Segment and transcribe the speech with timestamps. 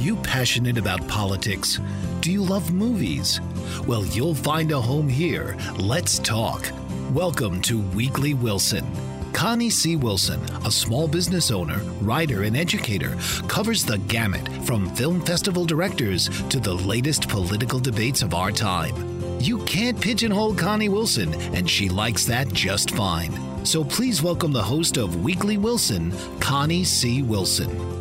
[0.00, 1.78] You passionate about politics?
[2.20, 3.38] Do you love movies?
[3.86, 5.58] Well, you'll find a home here.
[5.76, 6.66] Let's talk.
[7.12, 8.86] Welcome to Weekly Wilson.
[9.34, 9.96] Connie C.
[9.96, 13.14] Wilson, a small business owner, writer, and educator,
[13.46, 18.94] covers the gamut from film festival directors to the latest political debates of our time.
[19.38, 23.34] You can't pigeonhole Connie Wilson, and she likes that just fine.
[23.66, 27.20] So please welcome the host of Weekly Wilson, Connie C.
[27.20, 27.99] Wilson.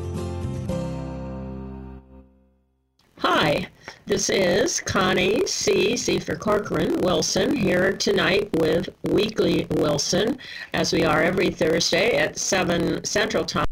[4.10, 5.96] This is Connie C.
[5.96, 10.40] C for Corcoran Wilson here tonight with Weekly Wilson,
[10.74, 13.68] as we are every Thursday at 7 Central Time.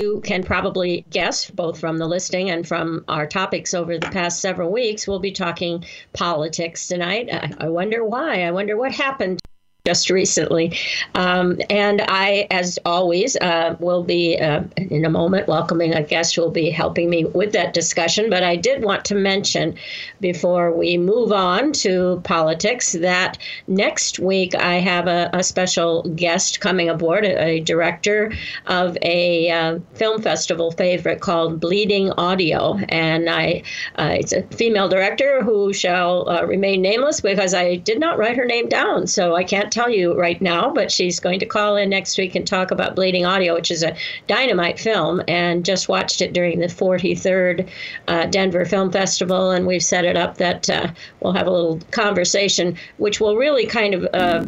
[0.00, 4.40] You can probably guess, both from the listing and from our topics over the past
[4.40, 7.28] several weeks, we'll be talking politics tonight.
[7.32, 8.44] I, I wonder why.
[8.44, 9.39] I wonder what happened
[9.84, 10.76] just recently.
[11.14, 16.34] Um, and I, as always, uh, will be uh, in a moment welcoming a guest
[16.34, 18.30] who will be helping me with that discussion.
[18.30, 19.76] But I did want to mention
[20.20, 26.60] before we move on to politics that next week I have a, a special guest
[26.60, 28.32] coming aboard, a, a director
[28.66, 32.78] of a uh, film festival favorite called Bleeding Audio.
[32.88, 33.62] And I,
[33.96, 38.36] uh, it's a female director who shall uh, remain nameless because I did not write
[38.36, 39.06] her name down.
[39.06, 42.34] So I can't tell you right now, but she's going to call in next week
[42.34, 46.58] and talk about Bleeding Audio, which is a dynamite film, and just watched it during
[46.58, 47.68] the 43rd
[48.08, 49.50] uh, Denver Film Festival.
[49.50, 50.88] And we've set it up that uh,
[51.20, 54.44] we'll have a little conversation, which will really kind of uh,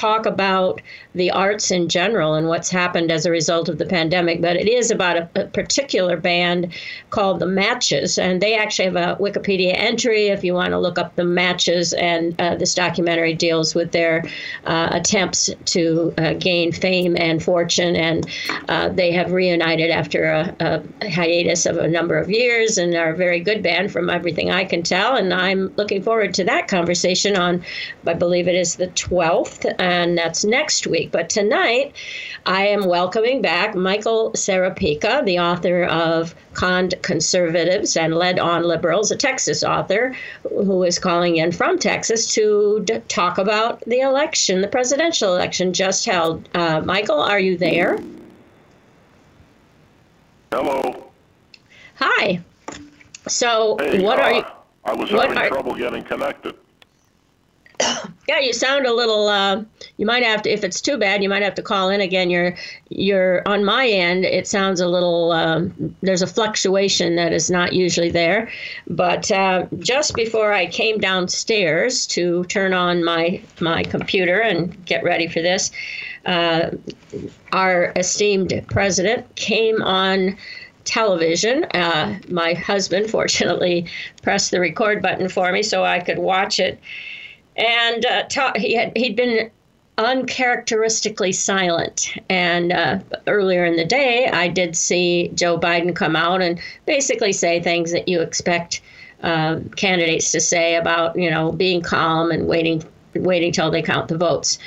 [0.00, 0.80] talk about
[1.14, 4.40] the arts in general and what's happened as a result of the pandemic.
[4.40, 6.72] But it is about a, a particular band
[7.10, 10.98] called the Matches, and they actually have a Wikipedia entry if you want to look
[10.98, 11.92] up the Matches.
[11.92, 14.24] And uh, this documentary deals with their
[14.64, 18.26] uh, attempts to uh, gain fame and fortune, and
[18.68, 23.10] uh, they have reunited after a, a hiatus of a number of years and are
[23.10, 25.16] a very good band from everything I can tell.
[25.16, 27.62] And I'm looking forward to that conversation on,
[28.06, 31.10] I believe it is the 12th and that's next week.
[31.10, 31.94] But tonight,
[32.46, 39.10] I am welcoming back Michael Serapica, the author of Conned Conservatives and Led on Liberals,
[39.10, 40.14] a Texas author
[40.48, 45.72] who is calling in from Texas to d- talk about the election, the presidential election
[45.72, 46.48] just held.
[46.54, 47.98] Uh, Michael, are you there?
[50.52, 51.10] Hello.
[51.96, 52.40] Hi.
[53.28, 54.44] So, Hey, what uh, are you?
[54.84, 56.54] I was having are- trouble getting connected.
[58.28, 59.26] Yeah, you sound a little.
[59.26, 59.64] Uh,
[59.96, 60.50] you might have to.
[60.50, 62.30] If it's too bad, you might have to call in again.
[62.30, 62.54] You're,
[62.88, 64.24] you're on my end.
[64.24, 65.32] It sounds a little.
[65.32, 68.48] Um, there's a fluctuation that is not usually there.
[68.86, 75.02] But uh, just before I came downstairs to turn on my my computer and get
[75.02, 75.72] ready for this,
[76.24, 76.70] uh,
[77.52, 80.36] our esteemed president came on
[80.84, 81.64] television.
[81.74, 83.86] Uh, my husband, fortunately,
[84.22, 86.80] pressed the record button for me so I could watch it
[87.60, 89.50] and uh, ta- he had he'd been
[89.98, 92.16] uncharacteristically silent.
[92.28, 97.32] And uh, earlier in the day, I did see Joe Biden come out and basically
[97.32, 98.80] say things that you expect
[99.22, 102.82] uh, candidates to say about you know being calm and waiting
[103.14, 104.58] waiting till they count the votes.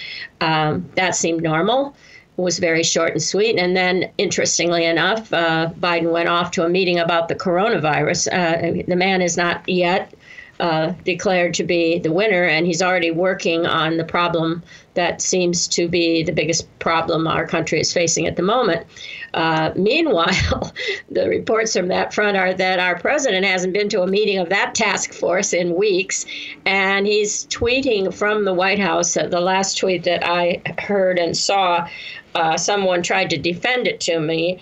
[0.42, 1.96] Um, that seemed normal.
[2.38, 3.57] was very short and sweet.
[3.57, 8.28] And then, interestingly enough, uh, Biden went off to a meeting about the coronavirus.
[8.28, 10.13] Uh, the man is not yet
[10.60, 14.62] uh, declared to be the winner, and he's already working on the problem
[14.94, 18.86] that seems to be the biggest problem our country is facing at the moment.
[19.34, 20.72] Uh, meanwhile,
[21.10, 24.50] the reports from that front are that our president hasn't been to a meeting of
[24.50, 26.26] that task force in weeks,
[26.66, 29.18] and he's tweeting from the White House.
[29.18, 31.88] Uh, the last tweet that I heard and saw,
[32.36, 34.62] uh, someone tried to defend it to me.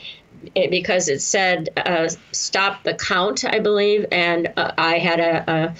[0.56, 5.74] It, because it said uh, stop the count, I believe, and uh, I had a,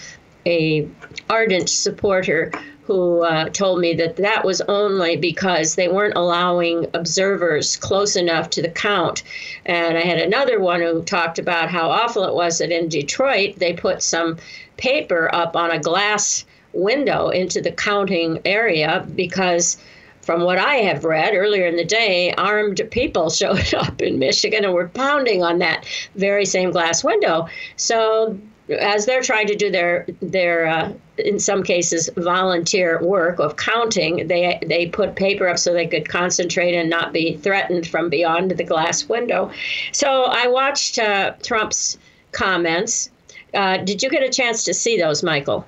[0.46, 0.88] a, a
[1.30, 2.52] ardent supporter
[2.84, 8.50] who uh, told me that that was only because they weren't allowing observers close enough
[8.50, 9.24] to the count.
[9.66, 13.56] And I had another one who talked about how awful it was that in Detroit
[13.58, 14.38] they put some
[14.78, 16.44] paper up on a glass
[16.74, 19.78] window into the counting area because
[20.22, 24.66] from what I have read earlier in the day, armed people showed up in Michigan
[24.66, 25.86] and were pounding on that
[26.16, 27.48] very same glass window.
[27.76, 28.38] So
[28.80, 34.28] as they're trying to do their their uh, in some cases volunteer work of counting
[34.28, 38.52] they they put paper up so they could concentrate and not be threatened from beyond
[38.52, 39.52] the glass window
[39.92, 41.98] so i watched uh, trump's
[42.32, 43.10] comments
[43.54, 45.66] uh, did you get a chance to see those michael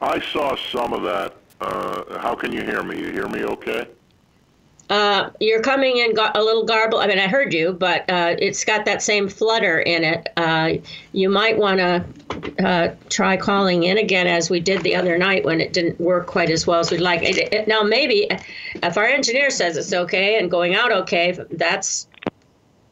[0.00, 1.34] I saw some of that.
[1.60, 2.98] Uh, how can you hear me?
[2.98, 3.88] You hear me okay?
[4.90, 7.02] Uh, you're coming in a little garbled.
[7.02, 10.28] I mean, I heard you, but uh, it's got that same flutter in it.
[10.38, 10.74] Uh,
[11.12, 15.44] you might want to uh, try calling in again, as we did the other night
[15.44, 17.22] when it didn't work quite as well as we'd like.
[17.22, 18.28] It, it, now, maybe
[18.76, 22.06] if our engineer says it's okay and going out okay, that's.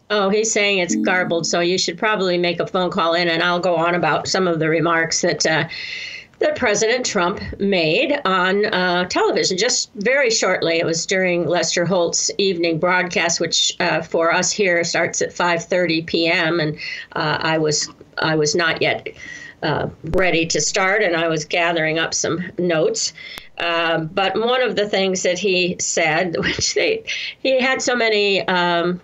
[0.09, 3.43] Oh, he's saying it's garbled, so you should probably make a phone call in, and
[3.43, 5.67] I'll go on about some of the remarks that uh,
[6.39, 10.79] that President Trump made on uh, television just very shortly.
[10.79, 16.07] It was during Lester Holt's evening broadcast, which uh, for us here starts at 5:30
[16.07, 16.61] p.m.
[16.61, 16.77] and
[17.13, 17.89] uh, I was
[18.19, 19.09] I was not yet
[19.63, 23.13] uh, ready to start, and I was gathering up some notes.
[23.59, 27.05] Um, but one of the things that he said, which they
[27.41, 28.47] he had so many.
[28.49, 29.01] Um,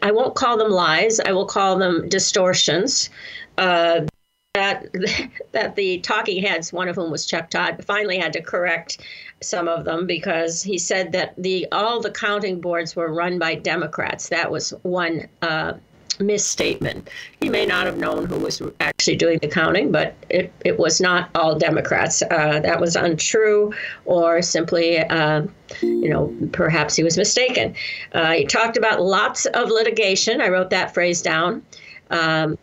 [0.00, 1.20] I won't call them lies.
[1.20, 3.10] I will call them distortions.
[3.58, 4.06] Uh,
[4.54, 4.86] that
[5.52, 8.98] that the talking heads, one of whom was Chuck Todd, finally had to correct
[9.40, 13.54] some of them because he said that the all the counting boards were run by
[13.54, 14.28] Democrats.
[14.28, 15.74] That was one uh,
[16.18, 17.08] misstatement.
[17.40, 21.00] He may not have known who was actually doing the counting, but it, it was
[21.00, 22.20] not all Democrats.
[22.22, 23.72] Uh, that was untrue,
[24.04, 25.42] or simply, uh,
[25.80, 27.76] you know, perhaps he was mistaken.
[28.12, 30.40] Uh, he talked about lots of litigation.
[30.40, 31.62] I wrote that phrase down.
[32.10, 32.58] Um,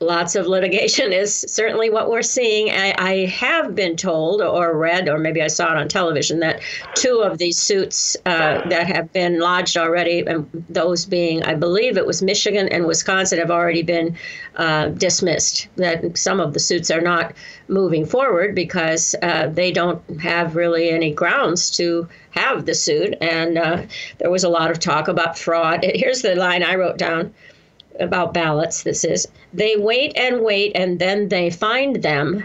[0.00, 2.70] lots of litigation is certainly what we're seeing.
[2.70, 6.60] I, I, have been told or read, or maybe I saw it on television, that
[6.94, 11.96] two of these suits uh, that have been lodged already, and those being, I believe
[11.96, 14.16] it was Michigan and Wisconsin, have already been
[14.56, 15.68] uh, dismissed.
[15.76, 17.34] That some of the suits are not
[17.68, 23.14] moving forward because uh, they don't have really any grounds to have the suit.
[23.20, 23.82] And uh,
[24.18, 25.84] there was a lot of talk about fraud.
[25.94, 27.34] Here's the line I wrote down
[28.00, 32.44] about ballots, this is, they wait and wait and then they find them.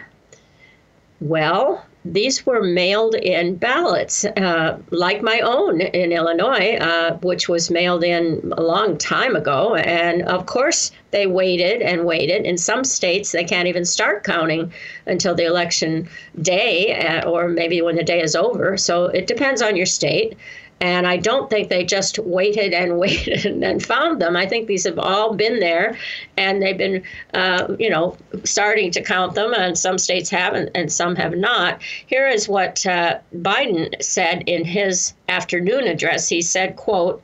[1.22, 7.72] Well, these were mailed in ballots, uh, like my own in Illinois, uh, which was
[7.72, 9.76] mailed in a long time ago.
[9.76, 12.46] And of course, they waited and waited.
[12.46, 14.72] In some states, they can't even start counting
[15.08, 16.08] until the election
[16.42, 18.78] day, uh, or maybe when the day is over.
[18.78, 20.38] So it depends on your state.
[20.82, 24.36] And I don't think they just waited and waited and found them.
[24.36, 25.98] I think these have all been there,
[26.38, 27.04] and they've been,
[27.34, 29.54] uh, you know, starting to count them.
[29.54, 31.82] And some states have, and, and some have not.
[31.82, 36.28] Here is what uh, Biden said in his afternoon address.
[36.30, 37.24] He said, "quote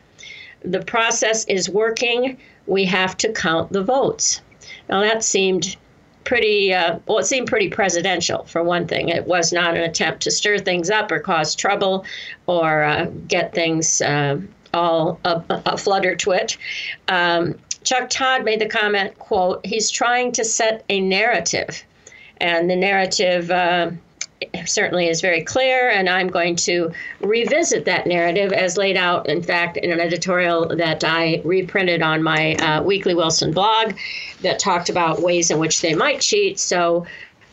[0.64, 2.38] The process is working.
[2.68, 4.42] We have to count the votes."
[4.90, 5.76] Now that seemed
[6.24, 9.10] pretty uh, well it seemed pretty presidential for one thing.
[9.10, 12.06] It was not an attempt to stir things up or cause trouble
[12.48, 14.40] or uh, get things uh,
[14.74, 16.58] all a, a flutter twit
[17.08, 21.84] um, chuck todd made the comment quote he's trying to set a narrative.
[22.38, 23.92] And the narrative uh,
[24.66, 29.42] certainly is very clear, and I'm going to revisit that narrative as laid out, in
[29.42, 33.94] fact, in an editorial that I reprinted on my uh, Weekly Wilson blog
[34.42, 36.60] that talked about ways in which they might cheat.
[36.60, 37.06] So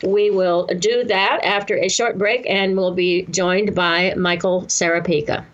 [0.03, 5.45] we will do that after a short break, and we'll be joined by Michael Serapica.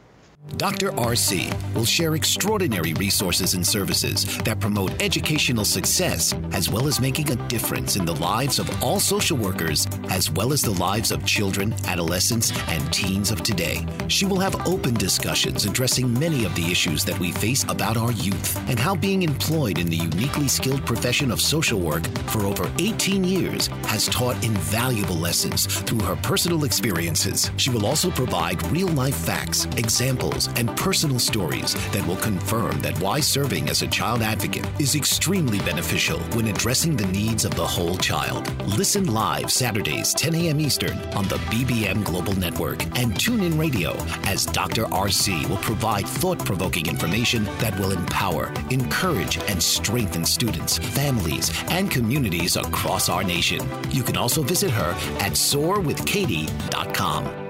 [0.58, 0.92] Dr.
[0.92, 7.30] RC will share extraordinary resources and services that promote educational success as well as making
[7.32, 11.26] a difference in the lives of all social workers as well as the lives of
[11.26, 13.86] children, adolescents, and teens of today.
[14.08, 18.14] She will have open discussions addressing many of the issues that we face about our
[18.14, 22.72] youth and how being employed in the uniquely skilled profession of social work for over
[22.80, 27.52] 18 years has taught invaluable lessons through her personal experiences.
[27.58, 33.00] She will also provide real life facts, examples, and personal stories that will confirm that
[33.00, 37.66] why serving as a child advocate is extremely beneficial when addressing the needs of the
[37.66, 38.46] whole child.
[38.78, 40.60] Listen live Saturdays, 10 a.m.
[40.60, 43.94] Eastern on the BBM Global Network and tune in radio
[44.26, 44.84] as Dr.
[44.86, 51.90] RC will provide thought provoking information that will empower, encourage, and strengthen students, families, and
[51.90, 53.62] communities across our nation.
[53.92, 57.45] You can also visit her at soarwithkatie.com.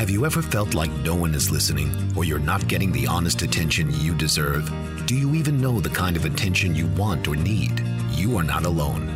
[0.00, 3.42] Have you ever felt like no one is listening or you're not getting the honest
[3.42, 4.72] attention you deserve?
[5.04, 7.84] Do you even know the kind of attention you want or need?
[8.12, 9.10] You are not alone.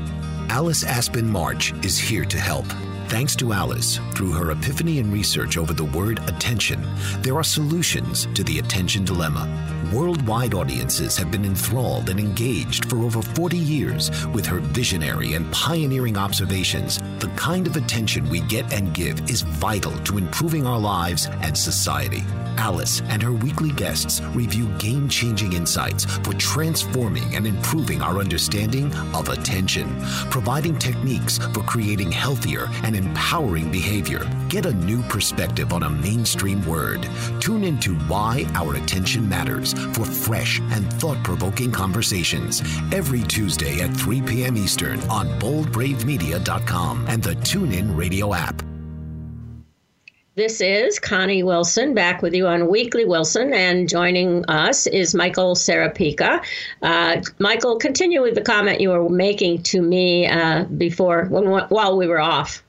[0.51, 2.67] Alice Aspen March is here to help.
[3.09, 6.83] Thanks to Alice, through her epiphany and research over the word attention,
[7.21, 9.49] there are solutions to the attention dilemma.
[9.93, 15.53] Worldwide audiences have been enthralled and engaged for over 40 years with her visionary and
[15.53, 16.99] pioneering observations.
[17.21, 21.57] The kind of attention we get and give is vital to improving our lives and
[21.57, 22.25] society.
[22.57, 28.95] Alice and her weekly guests review game changing insights for transforming and improving our understanding
[29.15, 29.89] of attention,
[30.31, 34.29] providing techniques for creating healthier and empowering behavior.
[34.49, 37.09] Get a new perspective on a mainstream word.
[37.41, 43.95] Tune into Why Our Attention Matters for fresh and thought provoking conversations every Tuesday at
[43.95, 44.57] 3 p.m.
[44.57, 48.63] Eastern on boldbravemedia.com and the TuneIn Radio app.
[50.37, 55.55] This is Connie Wilson back with you on Weekly Wilson, and joining us is Michael
[55.55, 56.45] Serapica.
[56.83, 61.97] Uh, Michael, continue with the comment you were making to me uh, before when, while
[61.97, 62.65] we were off.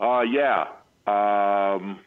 [0.00, 0.68] Uh, yeah.
[1.06, 2.00] Um,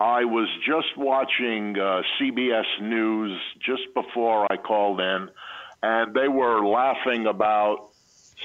[0.00, 5.30] I was just watching uh, CBS News just before I called in,
[5.82, 7.90] and they were laughing about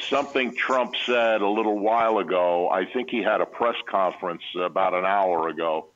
[0.09, 2.69] something Trump said a little while ago.
[2.69, 5.87] I think he had a press conference about an hour ago,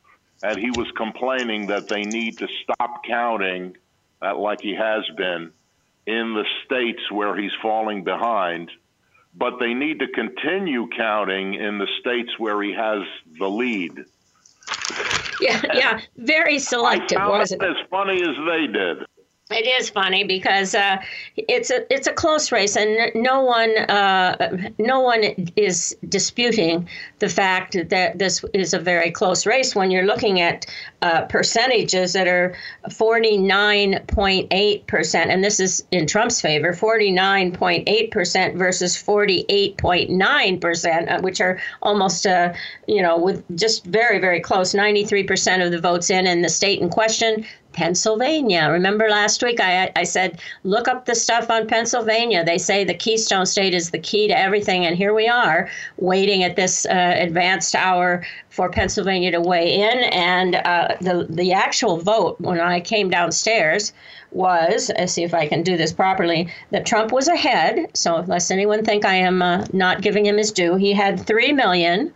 [0.42, 3.78] and he was complaining that they need to stop counting,
[4.22, 5.52] uh, like he has been,
[6.06, 8.72] in the states where he's falling behind,
[9.36, 13.02] but they need to continue counting in the states where he has
[13.40, 14.06] the lead.
[15.42, 17.78] Yeah, yeah, very selective, I found wasn't it it?
[17.78, 18.98] as funny as they did.
[19.52, 21.02] It is funny because uh,
[21.36, 25.24] it's a it's a close race, and no one uh, no one
[25.58, 26.88] is disputing
[27.20, 29.76] the fact that this is a very close race.
[29.76, 30.66] When you're looking at
[31.02, 32.56] uh, percentages that are
[32.88, 41.42] 49.8 percent, and this is in Trump's favor, 49.8 percent versus 48.9 percent, uh, which
[41.42, 42.54] are almost uh,
[42.88, 44.74] you know with just very very close.
[44.74, 47.46] 93 percent of the votes in, in the state in question.
[47.74, 48.70] Pennsylvania.
[48.72, 52.46] Remember last week I, I said, look up the stuff on Pennsylvania.
[52.46, 54.86] They say the Keystone State is the key to everything.
[54.86, 60.00] And here we are waiting at this uh, advanced hour for Pennsylvania to weigh in.
[60.14, 63.94] And uh, the, the actual vote, when I came downstairs,
[64.32, 67.88] was, let's see if I can do this properly, that Trump was ahead.
[67.94, 71.54] So unless anyone think I am uh, not giving him his due, he had 3
[71.54, 72.14] million.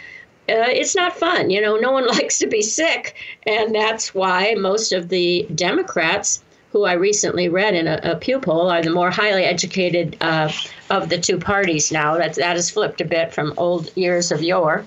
[0.48, 1.50] Uh, it's not fun.
[1.50, 3.16] You know, no one likes to be sick.
[3.46, 8.38] And that's why most of the Democrats, who I recently read in a, a Pew
[8.38, 10.50] poll, are the more highly educated uh,
[10.90, 12.16] of the two parties now.
[12.16, 14.84] That, that has flipped a bit from old years of yore.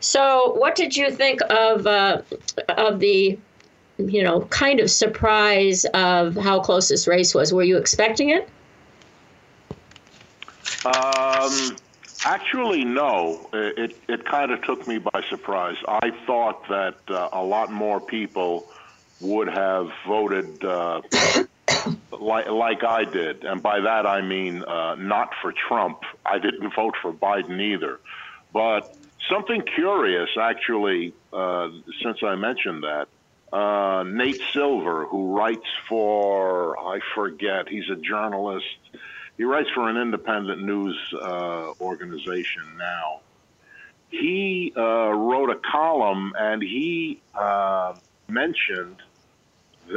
[0.00, 2.20] So, what did you think of, uh,
[2.68, 3.38] of the
[3.98, 7.52] you know, kind of surprise of how close this race was.
[7.52, 8.48] Were you expecting it?
[10.84, 11.76] Um,
[12.24, 13.48] actually, no.
[13.52, 15.76] It it kind of took me by surprise.
[15.86, 18.68] I thought that uh, a lot more people
[19.20, 21.00] would have voted uh,
[22.20, 26.02] like like I did, and by that I mean uh, not for Trump.
[26.26, 28.00] I didn't vote for Biden either,
[28.52, 28.96] but
[29.30, 31.14] something curious actually.
[31.32, 31.70] Uh,
[32.02, 33.08] since I mentioned that,
[33.54, 38.66] uh, Nate Silver, who writes for, I forget, he's a journalist.
[39.36, 43.20] He writes for an independent news uh, organization now.
[44.10, 47.94] He uh, wrote a column and he uh,
[48.28, 48.96] mentioned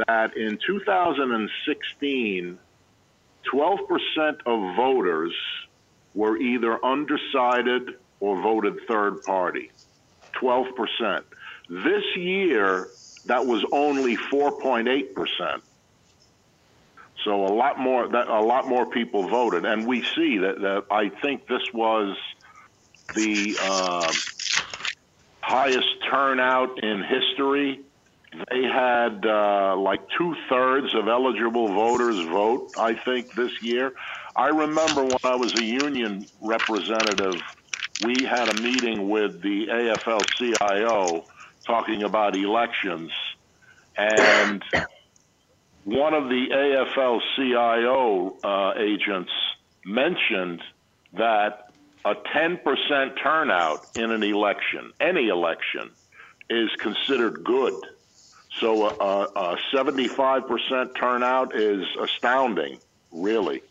[0.06, 2.58] that in 2016,
[3.52, 5.34] 12% of voters
[6.14, 9.72] were either undecided or voted third party.
[10.40, 11.22] 12%.
[11.68, 12.88] This year,
[13.28, 15.62] that was only 4.8 percent.
[17.24, 20.84] So a lot more that a lot more people voted, and we see that, that
[20.90, 22.16] I think this was
[23.14, 24.12] the uh,
[25.42, 27.80] highest turnout in history.
[28.50, 32.74] They had uh, like two thirds of eligible voters vote.
[32.76, 33.94] I think this year.
[34.36, 37.42] I remember when I was a union representative,
[37.98, 41.26] we had a meeting with the AFL-CIO
[41.68, 43.12] talking about elections,
[43.96, 44.64] and
[45.84, 49.30] one of the AFL CIO uh, agents
[49.84, 50.62] mentioned
[51.12, 51.70] that
[52.04, 55.90] a 10% turnout in an election, any election,
[56.48, 57.74] is considered good.
[58.58, 62.78] So a, a 75% turnout is astounding,
[63.12, 63.62] really.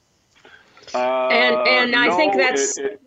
[0.93, 2.77] Uh, and and I think that's.
[2.77, 3.01] It, it,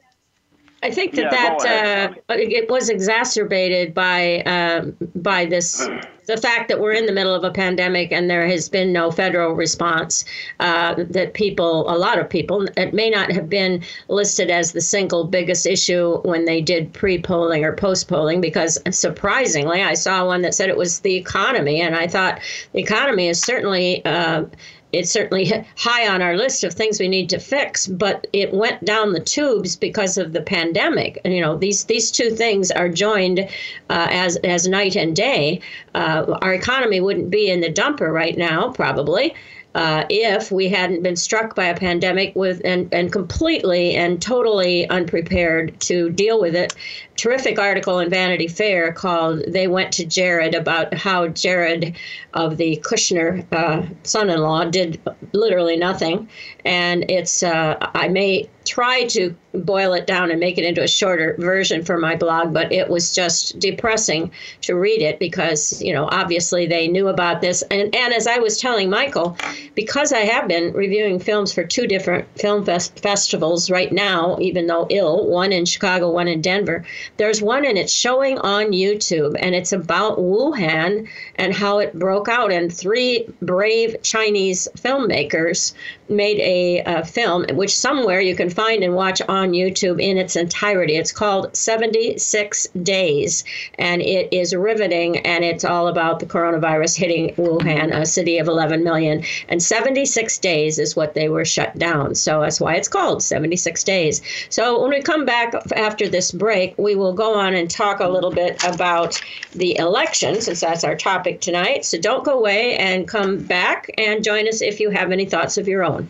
[0.83, 5.87] I think that yeah, that uh, it was exacerbated by um, by this
[6.27, 9.11] the fact that we're in the middle of a pandemic and there has been no
[9.11, 10.25] federal response.
[10.61, 14.81] Uh, that people, a lot of people, it may not have been listed as the
[14.81, 20.55] single biggest issue when they did pre-polling or post-polling, because surprisingly, I saw one that
[20.55, 22.41] said it was the economy, and I thought
[22.73, 24.05] the economy is certainly.
[24.05, 24.45] Uh,
[24.93, 28.85] it's certainly high on our list of things we need to fix, but it went
[28.85, 31.21] down the tubes because of the pandemic.
[31.25, 35.61] And, you know, these these two things are joined uh, as as night and day.
[35.95, 39.35] Uh, our economy wouldn't be in the dumper right now, probably.
[39.73, 44.89] Uh, if we hadn't been struck by a pandemic with and, and completely and totally
[44.89, 46.75] unprepared to deal with it
[47.21, 51.95] terrific article in Vanity Fair called "They Went to Jared" about how Jared
[52.33, 54.99] of the Kushner uh, son-in-law did
[55.33, 56.29] literally nothing,
[56.65, 60.89] and it's uh, I may try to boil it down and make it into a
[60.89, 64.31] shorter version for my blog, but it was just depressing
[64.61, 67.63] to read it because, you know, obviously they knew about this.
[67.63, 69.37] And, and as I was telling Michael,
[69.75, 74.67] because I have been reviewing films for two different film fest- festivals right now, even
[74.69, 76.85] though ill, one in Chicago, one in Denver,
[77.17, 81.09] there's one and it's showing on YouTube and it's about Wuhan
[81.41, 82.53] and how it broke out.
[82.53, 85.73] And three brave Chinese filmmakers
[86.11, 90.37] made a, a film, which somewhere you can find and watch on YouTube in its
[90.37, 90.97] entirety.
[90.97, 93.45] It's called 76 Days,
[93.79, 98.49] and it is riveting, and it's all about the coronavirus hitting Wuhan, a city of
[98.49, 99.25] 11 million.
[99.49, 102.15] And 76 days is what they were shut down.
[102.17, 104.21] So that's why it's called 76 Days.
[104.51, 108.09] So when we come back after this break, we will go on and talk a
[108.09, 109.21] little bit about
[109.55, 111.85] the election, since that's our topic tonight.
[111.85, 115.59] So don't go away and come back and join us if you have any thoughts
[115.59, 116.09] of your own.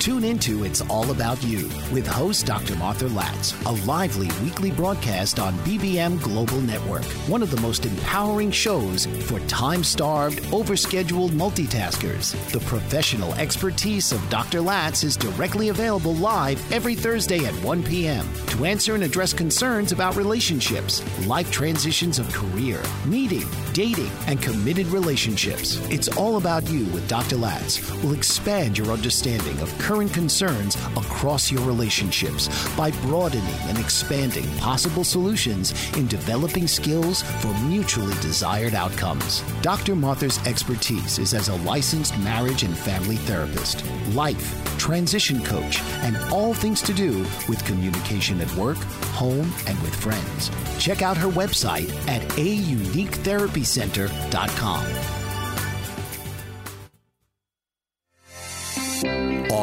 [0.00, 2.74] Tune into It's All About You with host Dr.
[2.76, 8.50] Martha Latz, a lively weekly broadcast on BBM Global Network, one of the most empowering
[8.50, 12.32] shows for time starved, overscheduled multitaskers.
[12.50, 14.62] The professional expertise of Dr.
[14.62, 18.26] Latz is directly available live every Thursday at 1 p.m.
[18.46, 24.86] to answer and address concerns about relationships, life transitions of career, meeting, dating, and committed
[24.86, 25.76] relationships.
[25.90, 27.36] It's All About You with Dr.
[27.36, 34.48] Latz will expand your understanding of current concerns across your relationships by broadening and expanding
[34.58, 39.42] possible solutions in developing skills for mutually desired outcomes.
[39.62, 39.96] Dr.
[39.96, 46.54] Martha's expertise is as a licensed marriage and family therapist, life, transition coach, and all
[46.54, 48.78] things to do with communication at work,
[49.18, 50.52] home, and with friends.
[50.78, 55.19] Check out her website at auniquetherapycenter.com.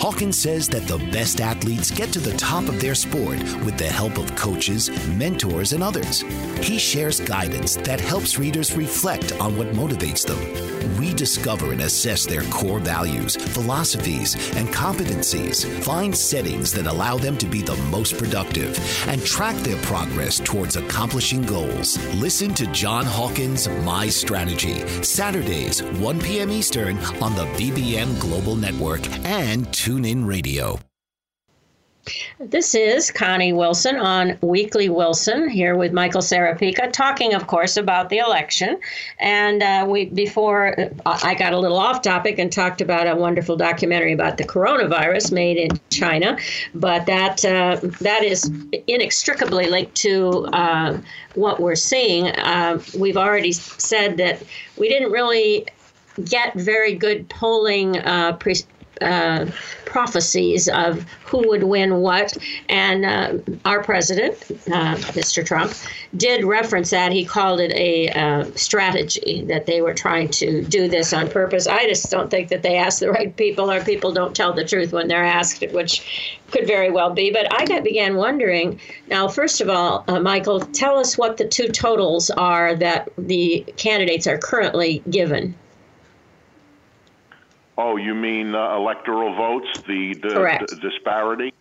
[0.00, 3.86] Hawkins says that the best athletes get to the top of their sport with the
[3.86, 6.22] help of coaches, mentors, and others.
[6.62, 10.40] He shares guidance that helps readers reflect on what motivates them,
[10.98, 17.46] rediscover and assess their core values, philosophies, and competencies, find settings that allow them to
[17.46, 21.98] be the most productive, and track their progress towards accomplishing goals.
[22.14, 26.50] Listen to John Hawkins' My Strategy, Saturdays, 1 p.m.
[26.50, 30.78] Eastern on the BBM Global Network and TuneIn Radio.
[32.38, 38.08] This is Connie Wilson on Weekly Wilson here with Michael Serapica, talking, of course, about
[38.08, 38.78] the election.
[39.18, 43.16] And uh, we before uh, I got a little off topic and talked about a
[43.16, 46.38] wonderful documentary about the coronavirus made in China,
[46.72, 48.48] but that uh, that is
[48.86, 50.98] inextricably linked to uh,
[51.34, 52.28] what we're seeing.
[52.28, 54.40] Uh, we've already said that
[54.78, 55.66] we didn't really
[56.24, 57.98] get very good polling.
[57.98, 58.54] Uh, pre-
[59.00, 59.46] uh,
[59.84, 62.36] prophecies of who would win what.
[62.68, 64.34] And uh, our president,
[64.68, 65.44] uh, Mr.
[65.44, 65.72] Trump,
[66.16, 67.12] did reference that.
[67.12, 71.66] He called it a uh, strategy that they were trying to do this on purpose.
[71.66, 74.64] I just don't think that they asked the right people or people don't tell the
[74.64, 77.30] truth when they're asked, which could very well be.
[77.30, 81.46] But I got, began wondering now, first of all, uh, Michael, tell us what the
[81.46, 85.54] two totals are that the candidates are currently given.
[87.82, 91.54] Oh, you mean uh, electoral votes, the, the, the disparity?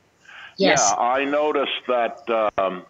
[0.58, 0.84] Yes.
[0.86, 2.84] Yeah, I noticed that um,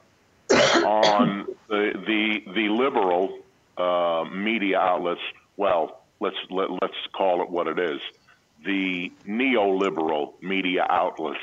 [0.84, 3.38] on the the the liberal
[3.78, 5.22] uh, media outlets.
[5.58, 8.02] Well, let's let, let's call it what it is.
[8.66, 11.38] The neoliberal media outlets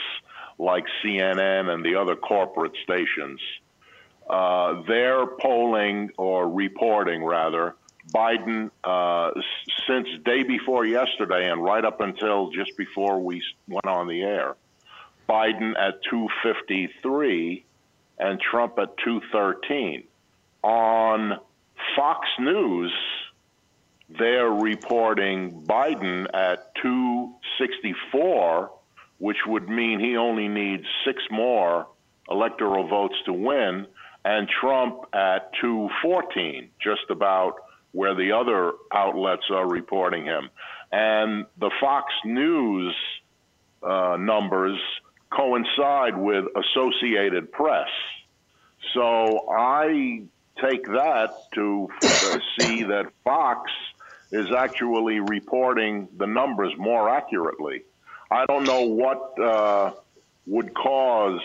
[0.59, 3.39] like CNN and the other corporate stations.
[4.29, 7.77] Uh, they're polling or reporting rather
[8.15, 9.31] Biden uh,
[9.87, 14.57] since day before yesterday and right up until just before we went on the air.
[15.29, 17.65] Biden at 253
[18.19, 20.05] and Trump at 213.
[20.63, 21.39] On
[21.97, 22.93] Fox News,
[24.09, 28.71] they're reporting Biden at 264,
[29.19, 31.89] which would mean he only needs six more
[32.31, 33.87] electoral votes to win,
[34.25, 40.51] and Trump at 214, just about where the other outlets are reporting him.
[40.93, 42.95] And the Fox News
[43.83, 44.79] uh, numbers
[45.31, 47.89] coincide with Associated Press.
[48.95, 50.23] So I
[50.61, 51.89] take that to
[52.59, 53.71] see that Fox
[54.33, 57.83] is actually reporting the numbers more accurately.
[58.31, 59.93] I don't know what uh,
[60.47, 61.41] would cause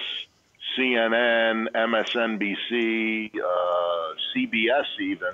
[0.77, 5.34] CNN, MSNBC, uh, CBS even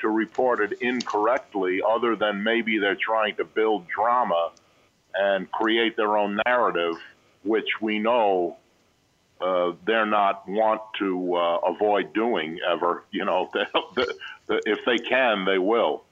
[0.00, 4.50] to report it incorrectly, other than maybe they're trying to build drama
[5.14, 6.94] and create their own narrative,
[7.42, 8.56] which we know
[9.40, 13.04] uh, they're not want to uh, avoid doing ever.
[13.10, 13.50] You know,
[14.48, 16.04] if they can, they will.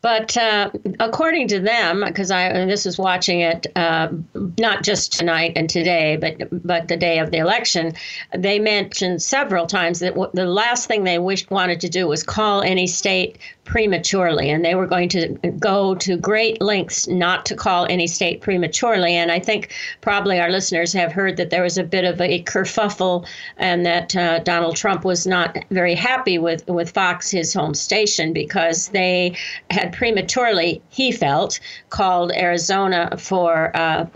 [0.00, 4.08] But uh, according to them, because I and this is watching it uh,
[4.56, 7.94] not just tonight and today, but but the day of the election,
[8.36, 12.22] they mentioned several times that w- the last thing they wished wanted to do was
[12.22, 15.28] call any state prematurely, and they were going to
[15.58, 19.14] go to great lengths not to call any state prematurely.
[19.14, 22.42] And I think probably our listeners have heard that there was a bit of a
[22.44, 23.26] kerfuffle,
[23.58, 28.32] and that uh, Donald Trump was not very happy with with Fox, his home station,
[28.32, 29.36] because they
[29.70, 34.06] had prematurely, he felt, called Arizona for uh,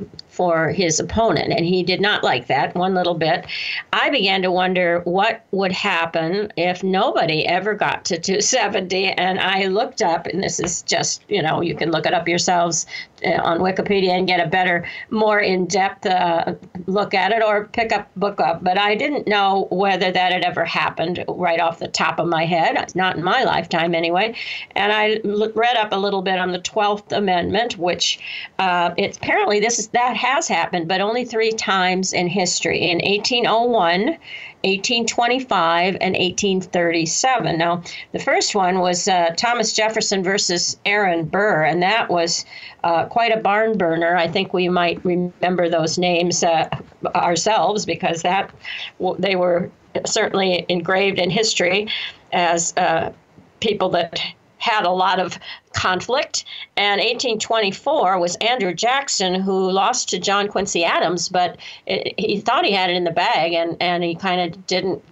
[0.42, 3.46] for his opponent, and he did not like that one little bit.
[3.92, 9.66] I began to wonder what would happen if nobody ever got to 270, and I
[9.66, 12.86] looked up, and this is just you know you can look it up yourselves
[13.24, 16.54] on Wikipedia and get a better, more in-depth uh,
[16.86, 18.62] look at it, or pick up book up.
[18.62, 22.44] But I didn't know whether that had ever happened right off the top of my
[22.44, 24.34] head, not in my lifetime anyway.
[24.74, 25.20] And I
[25.54, 28.18] read up a little bit on the 12th Amendment, which
[28.58, 32.90] uh, it's apparently this is that has happened, but only three times in history.
[32.90, 34.16] In 1801,
[34.64, 37.58] 1825 and 1837.
[37.58, 42.44] Now, the first one was uh, Thomas Jefferson versus Aaron Burr, and that was
[42.84, 44.16] uh, quite a barn burner.
[44.16, 46.68] I think we might remember those names uh,
[47.14, 48.50] ourselves because that
[49.18, 49.70] they were
[50.06, 51.88] certainly engraved in history
[52.32, 53.12] as uh,
[53.60, 54.20] people that
[54.62, 55.38] had a lot of
[55.74, 56.44] conflict.
[56.76, 62.64] And 1824 was Andrew Jackson, who lost to John Quincy Adams, but it, he thought
[62.64, 65.02] he had it in the bag, and, and he kind of didn't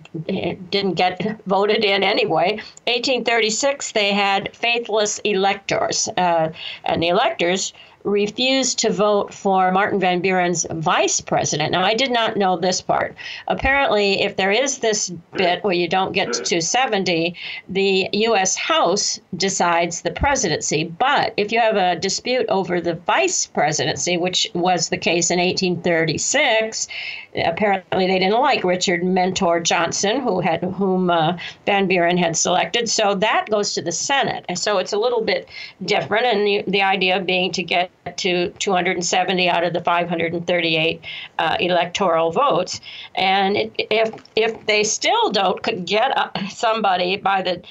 [0.71, 2.57] didn't get voted in anyway.
[2.89, 6.51] 1836, they had faithless electors, uh,
[6.85, 7.73] and the electors
[8.05, 11.73] refused to vote for Martin Van Buren's vice president.
[11.73, 13.15] Now, I did not know this part.
[13.49, 17.35] Apparently, if there is this bit where you don't get to 270,
[17.69, 18.57] the U.S.
[18.57, 20.85] House decides the presidency.
[20.85, 25.39] But if you have a dispute over the vice presidency, which was the case in
[25.39, 26.89] 1836,
[27.37, 31.37] apparently they didn't like Richard Mentor Johnson, who had whom uh,
[31.67, 32.89] Van Buren had selected.
[32.89, 34.45] So that goes to the Senate.
[34.49, 35.49] And so it's a little bit
[35.85, 36.27] different.
[36.27, 41.01] And the, the idea being to get to 270 out of the 538
[41.39, 42.81] uh, electoral votes.
[43.15, 47.63] And it, if if they still don't get uh, somebody by the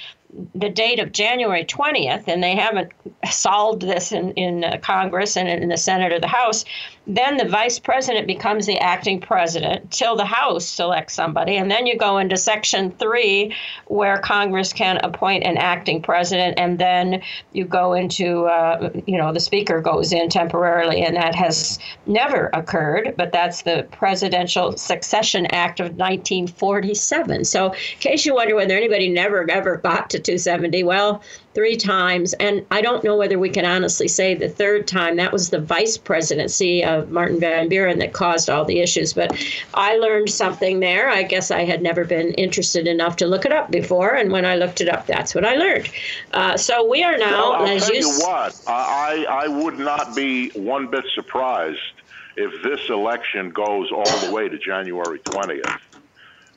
[0.53, 2.91] the date of January 20th, and they haven't
[3.29, 6.65] solved this in, in uh, Congress and in the Senate or the House,
[7.09, 11.57] then the vice president becomes the acting president till the House selects somebody.
[11.57, 13.55] And then you go into Section 3,
[13.87, 16.59] where Congress can appoint an acting president.
[16.59, 21.01] And then you go into, uh, you know, the Speaker goes in temporarily.
[21.01, 27.43] And that has never occurred, but that's the Presidential Succession Act of 1947.
[27.45, 31.23] So, in case you wonder whether anybody never ever got to 270, well,
[31.59, 32.31] three times.
[32.35, 35.59] And I don't know whether we can honestly say the third time that was the
[35.59, 39.11] vice presidency of Martin Van Buren that caused all the issues.
[39.11, 39.37] But
[39.73, 41.09] I learned something there.
[41.09, 44.15] I guess I had never been interested enough to look it up before.
[44.15, 45.89] And when I looked it up, that's what I learned.
[46.31, 49.77] Uh, so we are now, well, I'll as tell you, you what, I, I would
[49.77, 51.91] not be one bit surprised
[52.37, 55.77] if this election goes all the way to January 20th.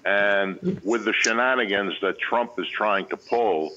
[0.05, 3.73] And with the shenanigans that Trump is trying to pull,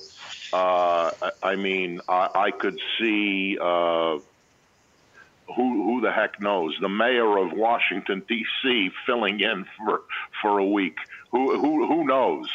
[0.55, 4.19] uh, I mean, I, I could see uh,
[5.53, 8.89] who who the heck knows the mayor of Washington D.C.
[9.05, 10.03] filling in for
[10.41, 10.97] for a week.
[11.31, 12.47] Who who who knows?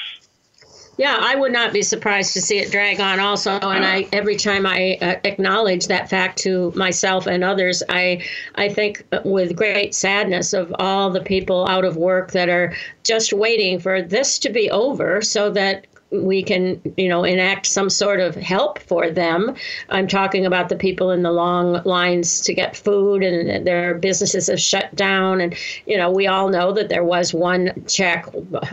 [0.96, 3.52] Yeah, I would not be surprised to see it drag on also.
[3.52, 8.22] And I, every time I uh, acknowledge that fact to myself and others, I,
[8.56, 13.32] I think with great sadness of all the people out of work that are just
[13.32, 18.20] waiting for this to be over so that we can, you know, enact some sort
[18.20, 19.54] of help for them.
[19.88, 24.48] I'm talking about the people in the long lines to get food and their businesses
[24.48, 25.40] have shut down.
[25.40, 25.54] And,
[25.86, 28.26] you know, we all know that there was one check,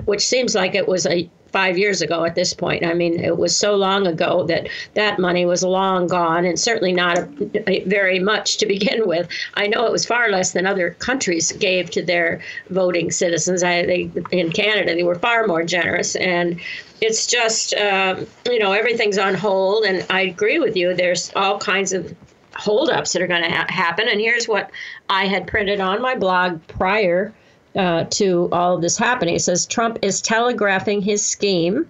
[0.06, 2.86] which seems like it was a five years ago at this point.
[2.86, 6.94] I mean, it was so long ago that that money was long gone and certainly
[6.94, 9.28] not a, a very much to begin with.
[9.56, 13.64] I know it was far less than other countries gave to their voting citizens.
[13.64, 16.16] I, they, in Canada, they were far more generous.
[16.16, 16.60] And
[17.02, 19.84] it's just, um, you know, everything's on hold.
[19.86, 20.94] And I agree with you.
[20.94, 22.16] There's all kinds of
[22.56, 24.08] holdups that are going to ha- happen.
[24.10, 24.72] And here's what
[25.10, 27.34] I had printed on my blog prior
[27.76, 29.36] uh, to all of this happening.
[29.36, 31.90] It says Trump is telegraphing his scheme.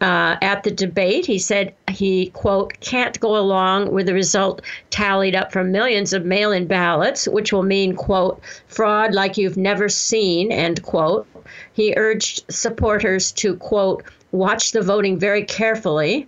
[0.00, 5.34] Uh, at the debate, he said he, quote, can't go along with the result tallied
[5.34, 9.88] up from millions of mail in ballots, which will mean, quote, fraud like you've never
[9.88, 11.26] seen, end quote.
[11.72, 16.26] He urged supporters to, quote, watch the voting very carefully,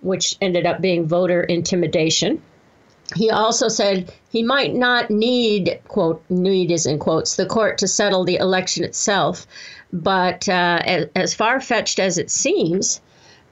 [0.00, 2.40] which ended up being voter intimidation.
[3.14, 7.88] He also said he might not need quote need is in quotes the court to
[7.88, 9.46] settle the election itself
[9.92, 13.00] but uh, as, as far-fetched as it seems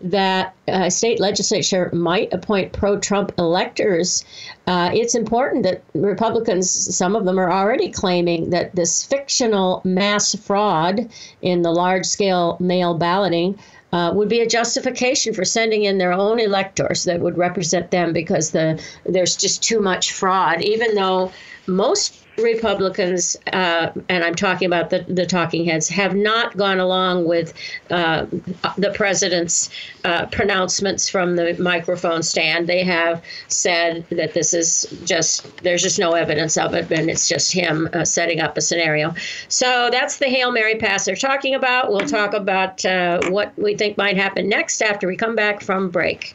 [0.03, 4.25] that uh, state legislature might appoint pro-Trump electors,
[4.67, 10.35] uh, it's important that Republicans, some of them are already claiming that this fictional mass
[10.35, 11.09] fraud
[11.43, 13.59] in the large-scale mail balloting
[13.93, 18.13] uh, would be a justification for sending in their own electors that would represent them
[18.13, 20.63] because the there's just too much fraud.
[20.63, 21.33] Even though
[21.67, 27.27] most Republicans, uh, and I'm talking about the, the talking heads, have not gone along
[27.27, 27.55] with
[27.91, 28.27] uh,
[28.77, 29.71] the president's
[30.05, 32.67] uh, pronouncements from the microphone stand.
[32.67, 37.29] They have said that this is just, there's just no evidence of it, and it's
[37.29, 39.15] just him uh, setting up a scenario.
[39.49, 41.91] So that's the Hail Mary pass they're talking about.
[41.91, 45.91] We'll talk about uh, what we think might happen next after we come back from
[45.91, 46.35] break.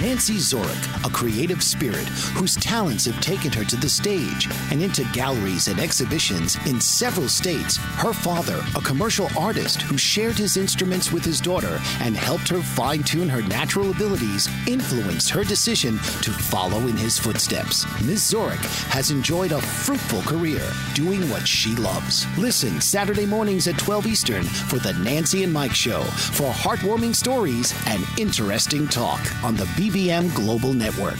[0.00, 5.02] Nancy Zorik, a creative spirit whose talents have taken her to the stage and into
[5.12, 7.78] galleries and exhibitions in several states.
[7.78, 12.62] Her father, a commercial artist who shared his instruments with his daughter and helped her
[12.62, 17.84] fine tune her natural abilities, influenced her decision to follow in his footsteps.
[18.02, 18.32] Ms.
[18.32, 20.62] Zorik has enjoyed a fruitful career
[20.94, 22.24] doing what she loves.
[22.38, 27.74] Listen Saturday mornings at 12 Eastern for the Nancy and Mike Show for heartwarming stories
[27.86, 31.16] and interesting talk on the BBM Global Network.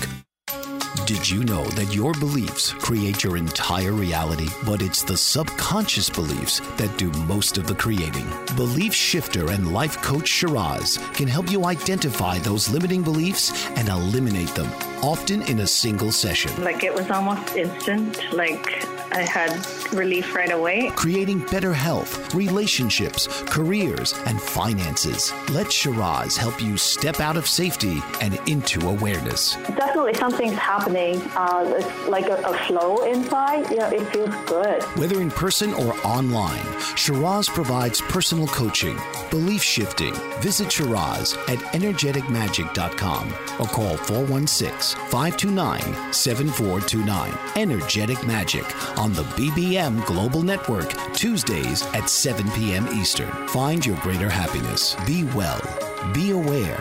[1.07, 6.61] Did you know that your beliefs create your entire reality, but it's the subconscious beliefs
[6.77, 8.29] that do most of the creating?
[8.57, 14.55] Belief shifter and life coach Shiraz can help you identify those limiting beliefs and eliminate
[14.55, 14.71] them,
[15.03, 16.63] often in a single session.
[16.63, 18.21] Like it was almost instant.
[18.35, 20.90] Like I had relief right away.
[20.97, 25.33] Creating better health, relationships, careers, and finances.
[25.51, 29.55] Let Shiraz help you step out of safety and into awareness.
[29.77, 31.21] Definitely something's happening.
[31.35, 33.71] Uh, it's like a, a flow inside.
[33.71, 34.83] You know, it feels good.
[34.99, 36.64] Whether in person or online,
[36.97, 38.99] Shiraz provides personal coaching,
[39.31, 40.14] belief shifting.
[40.40, 47.38] Visit Shiraz at energeticmagic.com or call 416 529 7429.
[47.57, 48.64] Energetic Magic
[48.99, 52.89] on the BBM Global Network, Tuesdays at 7 p.m.
[52.89, 53.31] Eastern.
[53.49, 54.97] Find your greater happiness.
[55.07, 55.61] Be well,
[56.13, 56.81] be aware,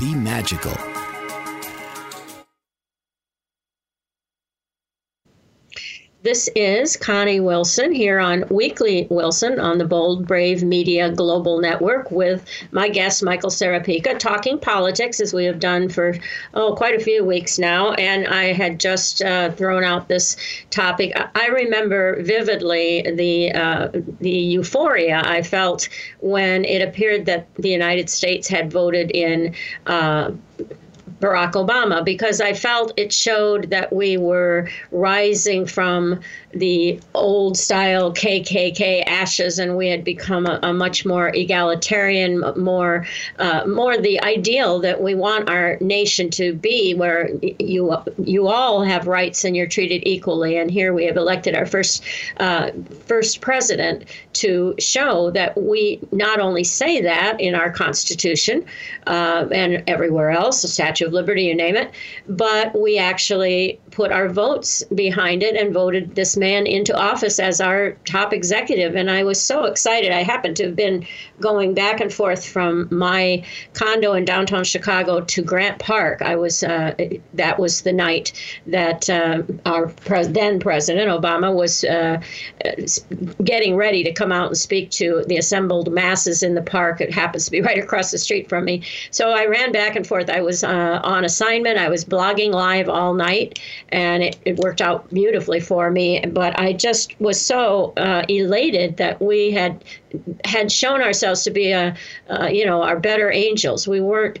[0.00, 0.95] be magical.
[6.26, 12.10] This is Connie Wilson here on Weekly Wilson on the Bold Brave Media Global Network
[12.10, 16.18] with my guest, Michael Serapica, talking politics as we have done for,
[16.52, 17.92] oh, quite a few weeks now.
[17.92, 20.36] And I had just uh, thrown out this
[20.70, 21.12] topic.
[21.36, 28.10] I remember vividly the, uh, the euphoria I felt when it appeared that the United
[28.10, 29.54] States had voted in.
[29.86, 30.32] Uh,
[31.20, 36.20] Barack Obama because I felt it showed that we were rising from
[36.52, 43.06] the old style KKK ashes and we had become a, a much more egalitarian, more
[43.38, 48.82] uh, more the ideal that we want our nation to be, where you you all
[48.82, 50.56] have rights and you're treated equally.
[50.56, 52.02] And here we have elected our first
[52.38, 52.70] uh,
[53.06, 58.64] first president to show that we not only say that in our Constitution
[59.06, 61.92] uh, and everywhere else, the Statue Statue of Liberty, you name it.
[62.28, 67.60] But we actually put our votes behind it and voted this man into office as
[67.60, 68.96] our top executive.
[68.96, 70.10] And I was so excited.
[70.10, 71.06] I happened to have been
[71.40, 73.44] going back and forth from my
[73.74, 76.22] condo in downtown Chicago to Grant Park.
[76.22, 76.94] I was uh,
[77.34, 78.32] that was the night
[78.66, 79.92] that uh, our
[80.24, 82.20] then President Obama was uh,
[83.44, 87.00] getting ready to come out and speak to the assembled masses in the park.
[87.00, 88.82] It happens to be right across the street from me.
[89.10, 90.30] So I ran back and forth.
[90.30, 91.78] I was uh, on assignment.
[91.78, 93.60] I was blogging live all night,
[93.90, 96.20] and it, it worked out beautifully for me.
[96.20, 99.84] But I just was so uh, elated that we had
[100.44, 101.96] had shown ourselves to be a,
[102.28, 103.86] uh, you know, our better angels.
[103.86, 104.38] We weren't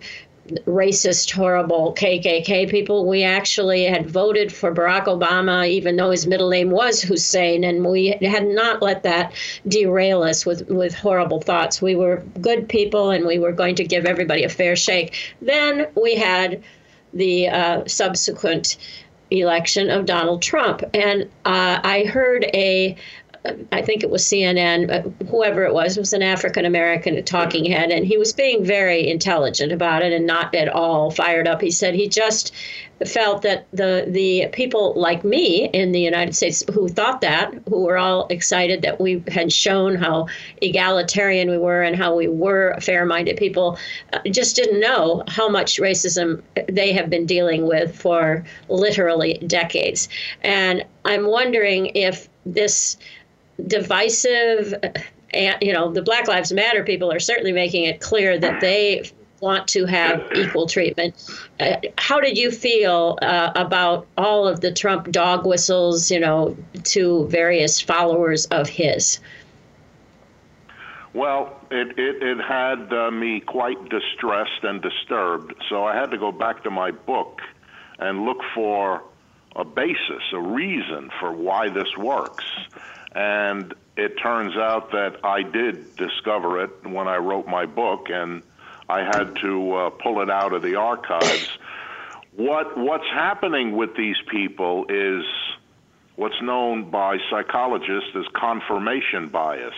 [0.66, 3.06] racist, horrible KKK people.
[3.06, 7.84] We actually had voted for Barack Obama, even though his middle name was Hussein, and
[7.84, 9.32] we had not let that
[9.66, 11.82] derail us with, with horrible thoughts.
[11.82, 15.34] We were good people, and we were going to give everybody a fair shake.
[15.42, 16.62] Then we had
[17.12, 18.76] the uh, subsequent
[19.30, 22.96] election of Donald Trump, and uh, I heard a
[23.72, 27.90] I think it was CNN, uh, whoever it was, was an African American talking head,
[27.90, 31.60] and he was being very intelligent about it and not at all fired up.
[31.60, 32.52] He said he just
[33.04, 37.84] felt that the the people like me in the United States who thought that, who
[37.84, 40.28] were all excited that we had shown how
[40.62, 43.78] egalitarian we were and how we were fair-minded people,
[44.12, 50.08] uh, just didn't know how much racism they have been dealing with for literally decades.
[50.42, 52.96] And I'm wondering if this
[53.64, 54.74] divisive
[55.32, 59.10] and you know the black lives matter people are certainly making it clear that they
[59.40, 61.14] want to have equal treatment.
[61.60, 66.56] Uh, how did you feel uh, about all of the trump dog whistles you know
[66.84, 69.20] to various followers of his?
[71.12, 76.18] Well, it, it, it had uh, me quite distressed and disturbed, so I had to
[76.18, 77.40] go back to my book
[77.98, 79.02] and look for
[79.54, 82.44] a basis, a reason for why this works.
[83.16, 88.42] And it turns out that I did discover it when I wrote my book, and
[88.90, 91.48] I had to uh, pull it out of the archives.
[92.36, 95.24] What what's happening with these people is
[96.16, 99.74] what's known by psychologists as confirmation bias.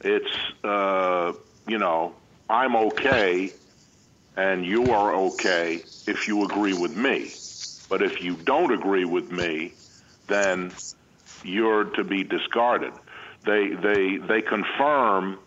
[0.00, 1.34] It's uh,
[1.66, 2.14] you know
[2.48, 3.52] I'm okay,
[4.38, 7.30] and you are okay if you agree with me,
[7.90, 9.74] but if you don't agree with me,
[10.28, 10.72] then
[11.44, 12.92] you're to be discarded.
[13.44, 15.38] They they they confirm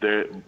[0.00, 0.42] that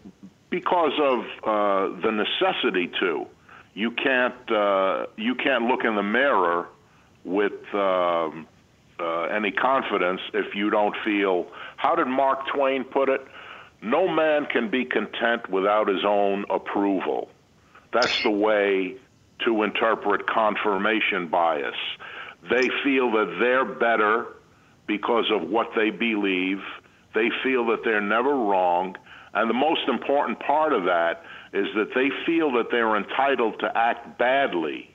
[0.51, 3.27] because of uh, the necessity to.
[3.75, 6.69] You can't uh, you can't look in the mirror
[7.25, 8.47] with um,
[9.01, 11.47] uh, any confidence if you don't feel.
[11.77, 13.21] How did Mark Twain put it?
[13.83, 17.29] No man can be content without his own approval.
[17.93, 18.97] That's the way
[19.45, 21.75] to interpret confirmation bias.
[22.49, 24.27] They feel that they're better
[24.87, 26.59] because of what they believe.
[27.15, 28.97] They feel that they're never wrong.
[29.35, 31.23] And the most important part of that
[31.53, 34.95] is that they feel that they're entitled to act badly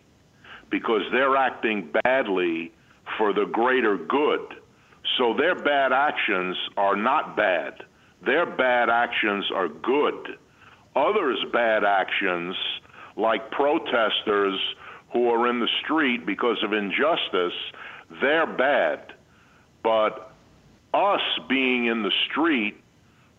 [0.69, 2.71] because they're acting badly
[3.17, 4.55] for the greater good.
[5.17, 7.83] So their bad actions are not bad.
[8.25, 10.37] Their bad actions are good.
[10.95, 12.55] Others' bad actions,
[13.15, 14.59] like protesters
[15.13, 17.57] who are in the street because of injustice,
[18.21, 19.13] they're bad.
[19.83, 20.31] But
[20.93, 22.81] us being in the street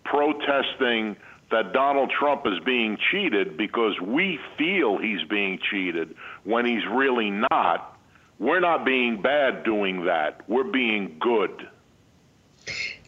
[0.04, 1.16] protesting
[1.50, 6.14] that Donald Trump is being cheated because we feel he's being cheated
[6.44, 7.98] when he's really not,
[8.38, 10.42] we're not being bad doing that.
[10.48, 11.68] We're being good.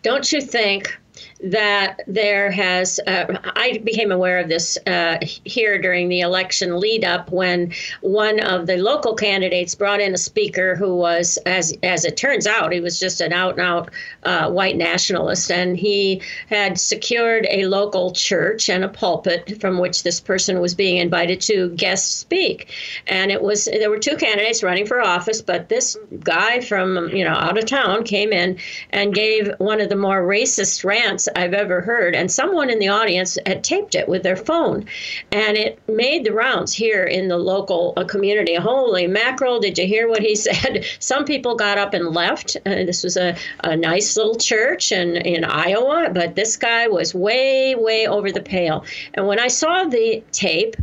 [0.02, 0.98] Don't you think
[1.42, 7.04] that there has, uh, I became aware of this uh, here during the election lead
[7.04, 12.04] up when one of the local candidates brought in a speaker who was, as, as
[12.04, 13.90] it turns out, he was just an out and out
[14.22, 15.50] uh, white nationalist.
[15.50, 20.74] And he had secured a local church and a pulpit from which this person was
[20.74, 22.70] being invited to guest speak.
[23.06, 27.24] And it was, there were two candidates running for office, but this guy from, you
[27.24, 28.58] know, out of town came in
[28.90, 31.01] and gave one of the more racist rants
[31.36, 32.14] I've ever heard.
[32.14, 34.86] And someone in the audience had taped it with their phone.
[35.30, 38.54] And it made the rounds here in the local uh, community.
[38.54, 40.84] Holy mackerel, did you hear what he said?
[40.98, 42.56] Some people got up and left.
[42.66, 47.14] Uh, this was a, a nice little church in, in Iowa, but this guy was
[47.14, 48.84] way, way over the pale.
[49.14, 50.76] And when I saw the tape,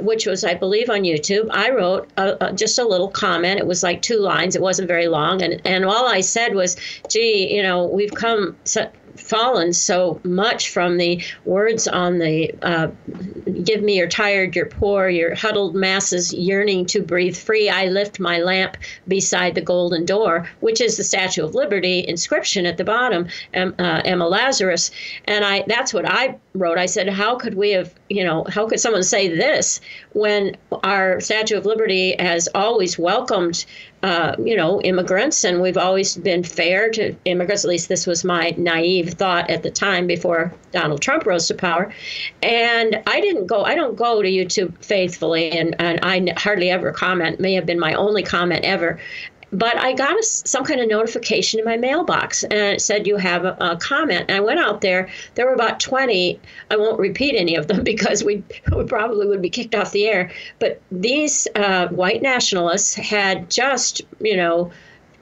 [0.00, 3.58] which was, I believe, on YouTube, I wrote a, a, just a little comment.
[3.58, 4.56] It was like two lines.
[4.56, 6.76] It wasn't very long, and and all I said was,
[7.08, 12.88] "Gee, you know, we've come." So, fallen so much from the words on the uh,
[13.64, 17.68] give me your tired, your poor, your huddled masses yearning to breathe free.
[17.68, 18.76] I lift my lamp
[19.08, 23.74] beside the golden door, which is the Statue of Liberty inscription at the bottom, um,
[23.78, 24.90] uh, Emma Lazarus.
[25.24, 26.78] And I that's what I wrote.
[26.78, 29.80] I said, how could we have, you know, how could someone say this
[30.12, 33.64] when our Statue of Liberty has always welcomed
[34.06, 37.64] uh, you know, immigrants, and we've always been fair to immigrants.
[37.64, 41.54] At least this was my naive thought at the time before Donald Trump rose to
[41.54, 41.92] power.
[42.40, 43.64] And I didn't go.
[43.64, 47.40] I don't go to YouTube faithfully, and and I hardly ever comment.
[47.40, 49.00] May have been my only comment ever
[49.56, 53.16] but I got a, some kind of notification in my mailbox and it said you
[53.16, 54.26] have a, a, comment.
[54.28, 55.08] And I went out there.
[55.34, 56.38] There were about 20.
[56.70, 58.44] I won't repeat any of them because we,
[58.74, 60.30] we probably would be kicked off the air.
[60.58, 64.70] But these uh, white nationalists had just, you know,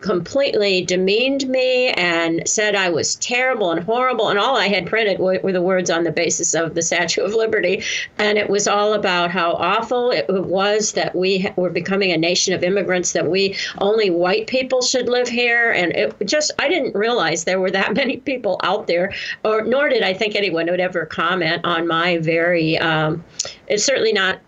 [0.04, 4.28] completely demeaned me and said I was terrible and horrible.
[4.28, 7.22] And all I had printed were, were, the words on the basis of the Statue
[7.22, 7.82] of Liberty.
[8.18, 12.52] And it was all about how awful it was that we were becoming a nation
[12.52, 15.70] of immigrants, that we only white people should live here.
[15.70, 19.88] And it just, I didn't realize there were that many people out there, or nor
[19.88, 23.24] did I think anyone would ever comment on my very, um,
[23.68, 24.40] it's certainly not,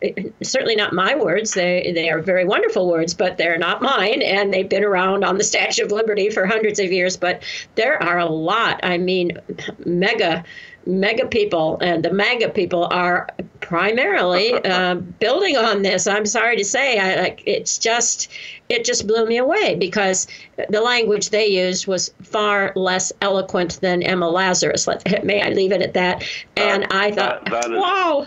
[0.43, 1.55] certainly not my words.
[1.55, 4.23] They, they are very wonderful words, but they're not mine.
[4.23, 7.43] And they've been around on the Statue of Liberty for hundreds of years, but
[7.75, 8.81] there are a lot.
[8.83, 9.39] I mean,
[9.85, 10.45] mega
[10.87, 13.29] mega people and the MAGA people are
[13.61, 16.07] primarily uh, building on this.
[16.07, 18.31] I'm sorry to say, I, like it's just
[18.69, 20.27] it just blew me away because
[20.69, 24.87] the language they used was far less eloquent than Emma Lazarus.
[24.87, 26.25] Let, may I leave it at that?
[26.57, 28.27] And uh, I thought, that, that is, wow,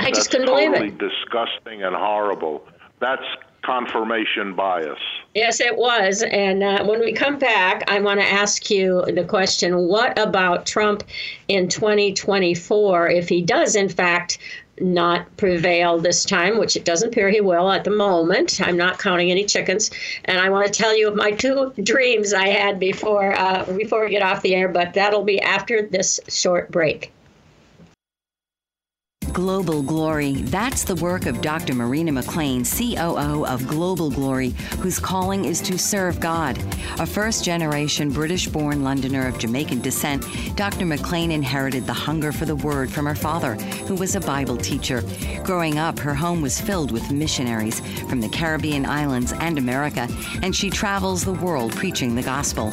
[0.00, 0.98] I just couldn't totally believe it.
[0.98, 2.66] Disgusting and horrible.
[3.00, 3.24] That's
[3.62, 4.98] confirmation bias.
[5.34, 6.22] Yes, it was.
[6.22, 10.66] And uh, when we come back, I want to ask you the question what about
[10.66, 11.04] Trump
[11.48, 14.38] in 2024 if he does, in fact,
[14.80, 18.60] not prevail this time, which it doesn't appear he will at the moment.
[18.62, 19.90] I'm not counting any chickens,
[20.24, 24.04] and I want to tell you of my two dreams I had before uh, before
[24.04, 24.68] we get off the air.
[24.68, 27.12] But that'll be after this short break.
[29.40, 30.34] Global Glory.
[30.34, 31.74] That's the work of Dr.
[31.74, 36.62] Marina McLean, COO of Global Glory, whose calling is to serve God.
[36.98, 40.26] A first generation British born Londoner of Jamaican descent,
[40.56, 40.84] Dr.
[40.84, 43.54] McLean inherited the hunger for the Word from her father,
[43.88, 45.02] who was a Bible teacher.
[45.42, 47.80] Growing up, her home was filled with missionaries
[48.10, 50.06] from the Caribbean islands and America,
[50.42, 52.70] and she travels the world preaching the gospel.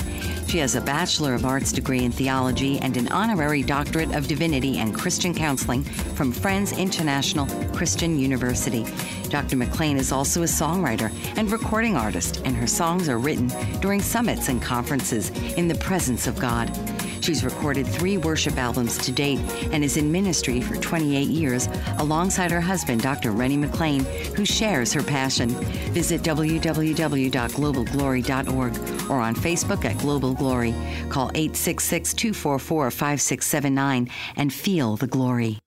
[0.47, 4.77] She has a Bachelor of Arts degree in theology and an honorary doctorate of divinity
[4.77, 8.83] and Christian counseling from International Christian University.
[9.29, 9.57] Dr.
[9.57, 13.49] McLean is also a songwriter and recording artist, and her songs are written
[13.79, 16.75] during summits and conferences in the presence of God.
[17.21, 19.37] She's recorded three worship albums to date
[19.71, 23.31] and is in ministry for 28 years alongside her husband, Dr.
[23.31, 24.03] Rennie McLean,
[24.35, 25.49] who shares her passion.
[25.93, 30.73] Visit www.globalglory.org or on Facebook at Global Glory.
[31.09, 35.59] Call 866 244 5679 and feel the glory.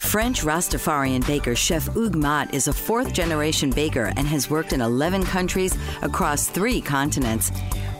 [0.00, 4.80] French Rastafarian baker Chef Hugues Mott is a fourth generation baker and has worked in
[4.80, 7.50] 11 countries across three continents.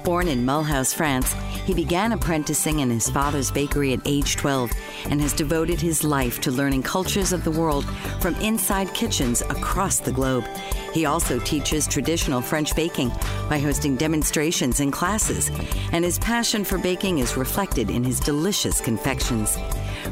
[0.09, 1.35] Born in Mulhouse, France,
[1.67, 4.73] he began apprenticing in his father's bakery at age 12
[5.11, 7.85] and has devoted his life to learning cultures of the world
[8.19, 10.47] from inside kitchens across the globe.
[10.95, 13.13] He also teaches traditional French baking
[13.51, 15.51] by hosting demonstrations and classes,
[15.93, 19.59] and his passion for baking is reflected in his delicious confections.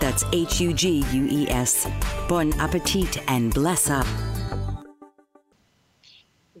[0.00, 1.86] That's H U G U E S.
[2.26, 4.06] Bon appetit and bless up.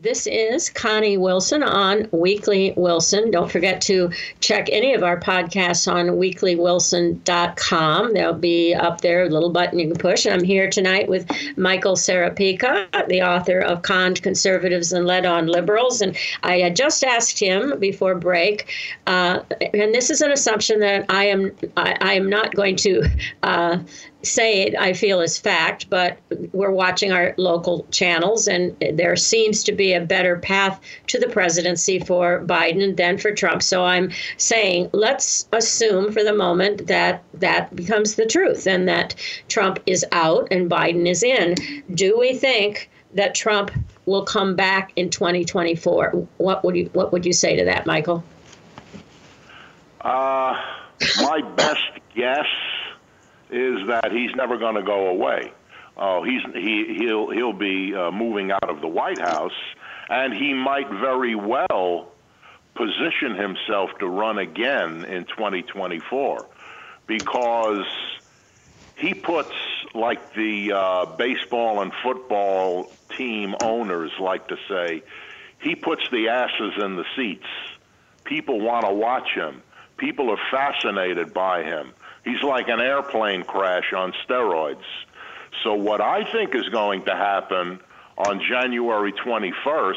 [0.00, 3.32] This is Connie Wilson on Weekly Wilson.
[3.32, 8.14] Don't forget to check any of our podcasts on weeklywilson.com.
[8.14, 10.24] They'll be up there, a little button you can push.
[10.24, 16.00] I'm here tonight with Michael Serapica, the author of Conned Conservatives and Led on Liberals.
[16.00, 18.72] And I had just asked him before break,
[19.08, 19.40] uh,
[19.74, 23.02] and this is an assumption that I am I, I am not going to
[23.42, 23.78] uh,
[24.22, 26.18] say it, I feel is fact, but
[26.52, 31.28] we're watching our local channels, and there seems to be a better path to the
[31.28, 33.62] presidency for Biden than for Trump.
[33.62, 39.14] So I'm saying let's assume for the moment that that becomes the truth and that
[39.48, 41.54] Trump is out and Biden is in.
[41.94, 43.70] Do we think that Trump
[44.06, 46.10] will come back in 2024.
[46.38, 48.24] What would you What would you say to that, Michael?
[50.00, 50.60] Uh,
[51.20, 51.80] my best
[52.14, 52.46] guess
[53.50, 55.52] is that he's never going to go away.
[55.96, 59.58] Uh, he's he he'll he'll be uh, moving out of the White House,
[60.08, 62.12] and he might very well
[62.74, 66.46] position himself to run again in 2024
[67.08, 67.86] because
[68.94, 69.52] he puts
[69.94, 75.02] like the uh, baseball and football team owners like to say
[75.60, 77.46] he puts the asses in the seats.
[78.24, 79.62] People want to watch him.
[79.96, 81.92] People are fascinated by him
[82.28, 84.84] he's like an airplane crash on steroids.
[85.62, 87.80] So what i think is going to happen
[88.16, 89.94] on january 21st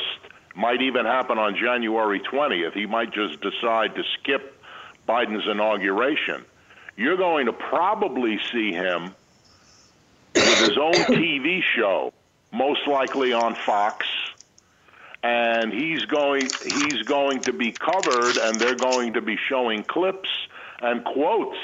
[0.56, 4.62] might even happen on january 20th he might just decide to skip
[5.08, 6.46] biden's inauguration.
[6.96, 9.16] You're going to probably see him
[10.36, 12.14] with his own TV show,
[12.52, 14.06] most likely on Fox,
[15.24, 20.30] and he's going he's going to be covered, and they're going to be showing clips
[20.82, 21.58] and quotes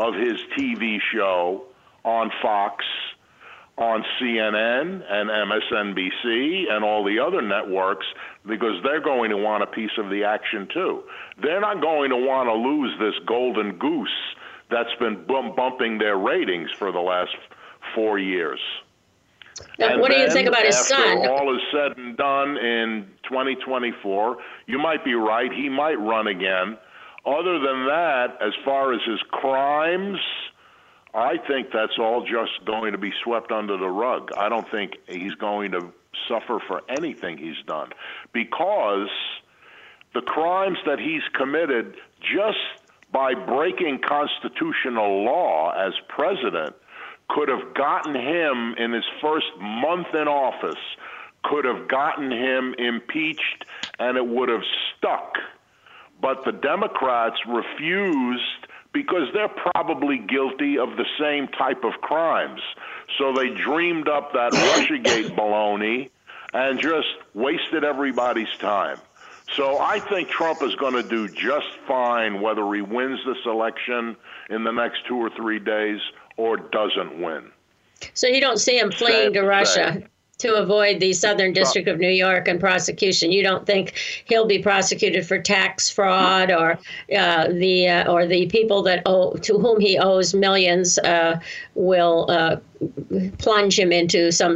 [0.00, 1.64] of his TV show
[2.04, 2.84] on Fox,
[3.76, 8.06] on CNN and MSNBC and all the other networks
[8.46, 11.02] because they're going to want a piece of the action too.
[11.42, 14.08] They're not going to want to lose this golden goose
[14.70, 17.36] that's been bump- bumping their ratings for the last
[17.94, 18.60] four years.
[19.78, 21.26] Now, what do you think about his after son?
[21.26, 25.52] all is said and done in 2024, you might be right.
[25.52, 26.78] He might run again.
[27.26, 30.18] Other than that, as far as his crimes,
[31.14, 34.30] I think that's all just going to be swept under the rug.
[34.36, 35.92] I don't think he's going to
[36.28, 37.90] suffer for anything he's done
[38.32, 39.08] because
[40.14, 42.58] the crimes that he's committed just
[43.12, 46.74] by breaking constitutional law as president
[47.28, 50.78] could have gotten him in his first month in office,
[51.44, 53.64] could have gotten him impeached,
[53.98, 54.64] and it would have
[54.96, 55.36] stuck.
[56.20, 62.60] But the Democrats refused because they're probably guilty of the same type of crimes.
[63.18, 66.10] So they dreamed up that Russiagate baloney
[66.52, 68.98] and just wasted everybody's time.
[69.54, 74.16] So I think Trump is going to do just fine whether he wins this election
[74.48, 76.00] in the next two or three days
[76.36, 77.50] or doesn't win.
[78.14, 80.02] So you don't see him fleeing to Russia
[80.40, 83.30] to avoid the Southern District of New York and prosecution.
[83.30, 86.78] You don't think he'll be prosecuted for tax fraud or
[87.16, 91.38] uh, the uh, or the people that owe to whom he owes millions uh,
[91.80, 92.56] will uh,
[93.38, 94.54] plunge him into some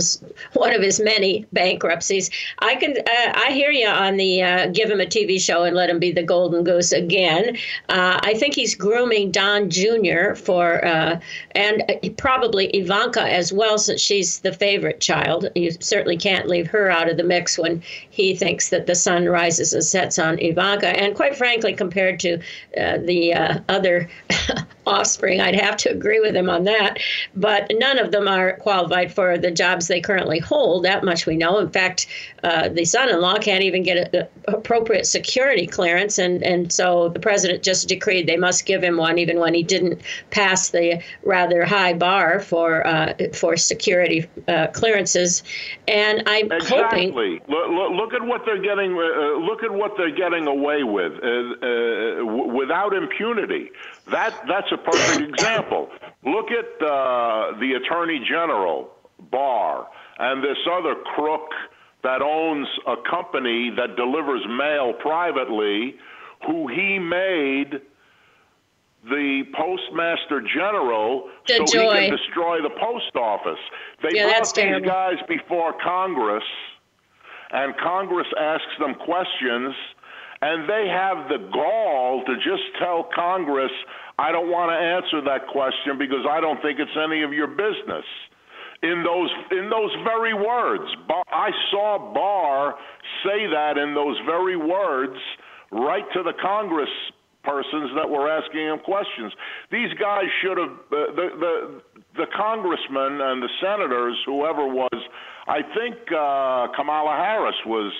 [0.52, 2.30] one of his many bankruptcies.
[2.60, 5.74] I can uh, I hear you on the uh, give him a TV show and
[5.74, 7.56] let him be the golden goose again.
[7.88, 10.34] Uh, I think he's grooming Don Jr.
[10.34, 11.18] for uh,
[11.52, 11.82] and
[12.16, 15.48] probably Ivanka as well, since she's the favorite child.
[15.54, 19.26] You certainly can't leave her out of the mix when he thinks that the sun
[19.26, 20.88] rises and sets on Ivanka.
[20.88, 22.34] And quite frankly, compared to
[22.78, 24.08] uh, the uh, other
[24.86, 26.98] offspring, I'd have to agree with him on that.
[27.34, 30.84] But none of them are qualified for the jobs they currently hold.
[30.84, 31.58] That much we know.
[31.58, 32.06] In fact,
[32.42, 37.62] uh, the son-in-law can't even get an appropriate security clearance, and and so the president
[37.62, 40.00] just decreed they must give him one, even when he didn't
[40.30, 45.42] pass the rather high bar for uh, for security uh, clearances.
[45.88, 47.10] And I'm exactly.
[47.10, 47.40] hoping.
[47.48, 48.92] Look, look, at what they're getting.
[48.92, 53.70] Uh, look at what they're getting away with uh, uh, without impunity.
[54.10, 55.88] That that's a perfect example.
[56.24, 58.90] Look at uh, the Attorney General
[59.30, 59.86] Barr
[60.18, 61.48] and this other crook
[62.02, 65.94] that owns a company that delivers mail privately,
[66.46, 67.80] who he made
[69.04, 71.94] the postmaster general The so joy.
[71.94, 73.58] he can destroy the post office.
[74.02, 74.86] They Yeah, brought these terrible.
[74.88, 76.44] guys before Congress,
[77.50, 79.74] and Congress asks them questions,
[80.44, 83.72] and they have the gall to just tell Congress,
[84.18, 87.48] I don't want to answer that question because I don't think it's any of your
[87.48, 88.04] business.
[88.82, 92.74] In those in those very words, Bar- I saw Barr
[93.24, 95.16] say that in those very words
[95.72, 96.92] right to the Congress
[97.42, 99.32] persons that were asking him questions.
[99.72, 101.54] These guys should have uh, the the
[102.20, 105.00] the congressmen and the senators, whoever was.
[105.48, 107.92] I think uh, Kamala Harris was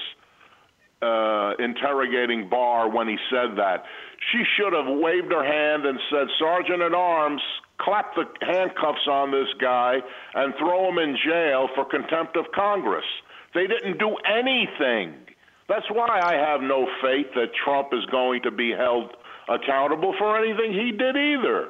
[1.05, 3.85] uh, interrogating Barr when he said that.
[4.33, 7.43] She should have waved her hand and said, Sergeant at Arms,
[7.79, 9.99] clap the handcuffs on this guy
[10.35, 13.05] and throw him in jail for contempt of Congress.
[13.55, 15.15] They didn't do anything.
[15.69, 19.11] That's why I have no faith that Trump is going to be held
[19.49, 21.69] accountable for anything he did either.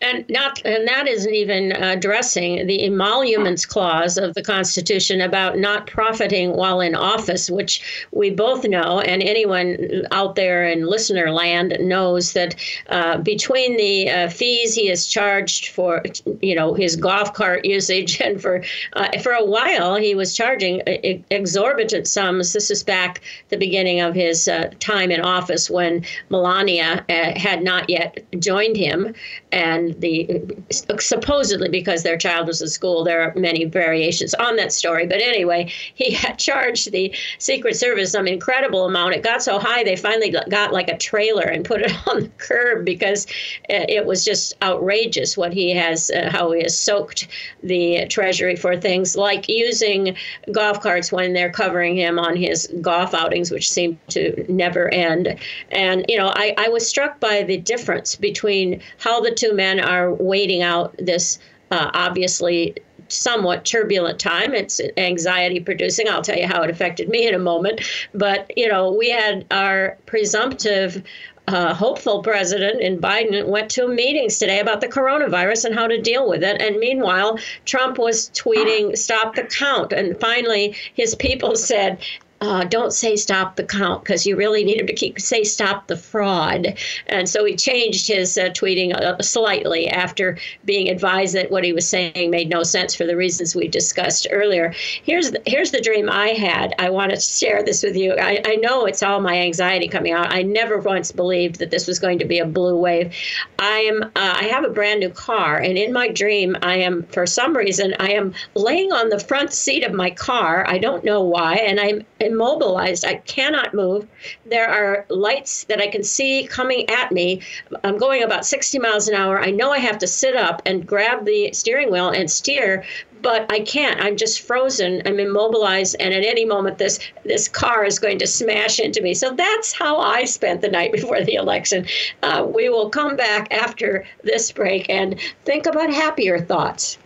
[0.00, 5.86] And not, and that isn't even addressing the emoluments clause of the Constitution about not
[5.86, 11.76] profiting while in office, which we both know, and anyone out there in listener land
[11.80, 12.54] knows that
[12.90, 16.02] uh, between the uh, fees he is charged for,
[16.42, 18.62] you know, his golf cart usage, and for
[18.94, 20.82] uh, for a while he was charging
[21.30, 22.52] exorbitant sums.
[22.52, 27.62] This is back the beginning of his uh, time in office when Melania uh, had
[27.62, 29.14] not yet joined him,
[29.50, 34.72] and the supposedly because their child was in school, there are many variations on that
[34.72, 35.06] story.
[35.06, 39.14] But anyway, he had charged the Secret Service some incredible amount.
[39.14, 42.28] It got so high they finally got like a trailer and put it on the
[42.38, 43.26] curb because
[43.70, 47.28] uh, it was just outrageous what he has, uh, how he has soaked
[47.62, 50.16] the Treasury for things like using
[50.52, 55.36] golf carts when they're covering him on his golf outings, which seem to never end.
[55.70, 59.73] And you know, I, I was struck by the difference between how the two men
[59.80, 61.38] are waiting out this
[61.70, 62.76] uh, obviously
[63.08, 64.54] somewhat turbulent time.
[64.54, 66.08] It's anxiety producing.
[66.08, 67.82] I'll tell you how it affected me in a moment.
[68.14, 71.02] But, you know, we had our presumptive
[71.46, 76.00] uh, hopeful president in Biden went to meetings today about the coronavirus and how to
[76.00, 76.60] deal with it.
[76.60, 79.92] And meanwhile, Trump was tweeting, stop the count.
[79.92, 81.98] And finally, his people said,
[82.44, 85.86] uh, don't say stop the count because you really need him to keep say stop
[85.86, 86.76] the fraud.
[87.06, 91.72] And so he changed his uh, tweeting uh, slightly after being advised that what he
[91.72, 94.74] was saying made no sense for the reasons we discussed earlier.
[95.02, 96.74] Here's the, here's the dream I had.
[96.78, 98.14] I want to share this with you.
[98.14, 100.32] I, I know it's all my anxiety coming out.
[100.32, 103.14] I never once believed that this was going to be a blue wave.
[103.58, 107.04] I am uh, I have a brand new car, and in my dream, I am
[107.04, 110.64] for some reason I am laying on the front seat of my car.
[110.68, 112.04] I don't know why, and I'm
[112.34, 113.04] immobilized.
[113.04, 114.06] I cannot move.
[114.46, 117.40] There are lights that I can see coming at me.
[117.84, 119.40] I'm going about 60 miles an hour.
[119.40, 122.84] I know I have to sit up and grab the steering wheel and steer,
[123.22, 124.00] but I can't.
[124.00, 125.00] I'm just frozen.
[125.06, 129.14] I'm immobilized, and at any moment, this this car is going to smash into me.
[129.14, 131.86] So that's how I spent the night before the election.
[132.22, 136.98] Uh, we will come back after this break and think about happier thoughts.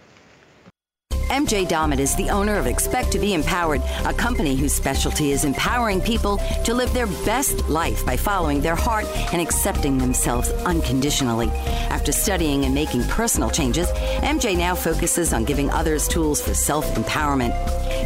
[1.31, 5.45] MJ Dommett is the owner of Expect to Be Empowered, a company whose specialty is
[5.45, 11.49] empowering people to live their best life by following their heart and accepting themselves unconditionally.
[11.91, 13.89] After studying and making personal changes,
[14.23, 17.55] MJ now focuses on giving others tools for self empowerment.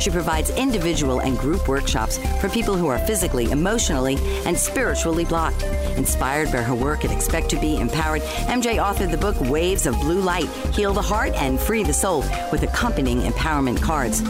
[0.01, 4.17] She provides individual and group workshops for people who are physically, emotionally,
[4.47, 5.63] and spiritually blocked.
[5.97, 9.95] Inspired by her work at Expect to Be Empowered, MJ authored the book Waves of
[10.01, 14.23] Blue Light Heal the Heart and Free the Soul with accompanying empowerment cards.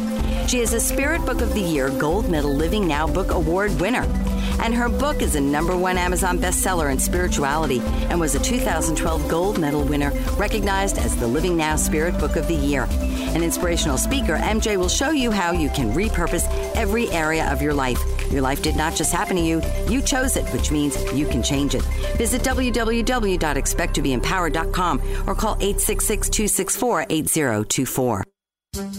[0.51, 4.07] She is a Spirit Book of the Year Gold Medal Living Now Book Award winner.
[4.61, 7.80] And her book is a number one Amazon bestseller in spirituality
[8.11, 12.49] and was a 2012 Gold Medal winner, recognized as the Living Now Spirit Book of
[12.49, 12.87] the Year.
[13.35, 17.74] An inspirational speaker, MJ will show you how you can repurpose every area of your
[17.74, 17.99] life.
[18.30, 21.43] Your life did not just happen to you, you chose it, which means you can
[21.43, 21.83] change it.
[22.16, 28.24] Visit www.expecttobeempowered.com or call 866 264 8024.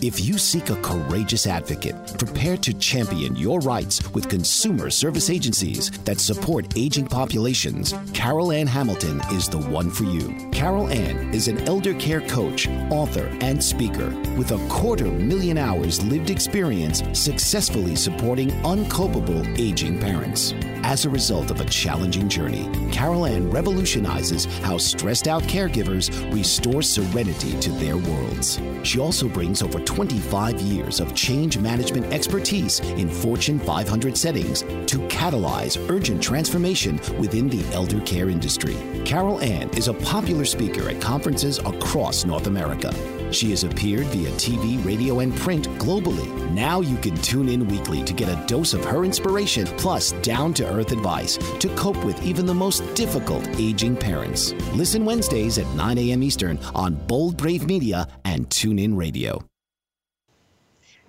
[0.03, 5.89] If you seek a courageous advocate prepared to champion your rights with consumer service agencies
[6.03, 10.47] that support aging populations, Carol Ann Hamilton is the one for you.
[10.51, 16.03] Carol Ann is an elder care coach, author, and speaker with a quarter million hours
[16.03, 20.53] lived experience successfully supporting uncopable aging parents.
[20.85, 26.83] As a result of a challenging journey, Carol Ann revolutionizes how stressed out caregivers restore
[26.83, 28.59] serenity to their worlds.
[28.83, 34.99] She also brings over 25 years of change management expertise in Fortune 500 settings to
[35.07, 38.75] catalyze urgent transformation within the elder care industry.
[39.05, 42.93] Carol Ann is a popular speaker at conferences across North America.
[43.33, 46.29] She has appeared via TV, radio, and print globally.
[46.51, 50.53] Now you can tune in weekly to get a dose of her inspiration plus down
[50.55, 54.53] to earth advice to cope with even the most difficult aging parents.
[54.73, 56.21] Listen Wednesdays at 9 a.m.
[56.23, 59.43] Eastern on Bold Brave Media and TuneIn Radio.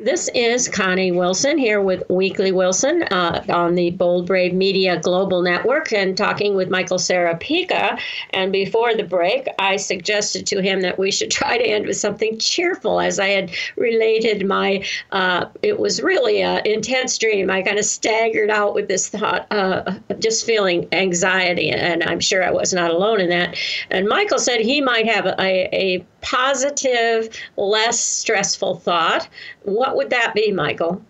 [0.04, 5.40] This is Connie Wilson here with Weekly Wilson uh, on the Bold Brave Media Global
[5.40, 7.98] Network and talking with Michael Serapica.
[8.28, 11.96] And before the break, I suggested to him that we should try to end with
[11.96, 17.48] something cheerful as I had related my, uh, it was really an intense dream.
[17.48, 21.70] I kind of staggered out with this thought, uh, just feeling anxiety.
[21.70, 23.56] And I'm sure I was not alone in that.
[23.88, 25.40] And Michael said he might have a,
[25.74, 29.28] a positive, less stressful thought.
[29.62, 31.00] What would that be, Michael?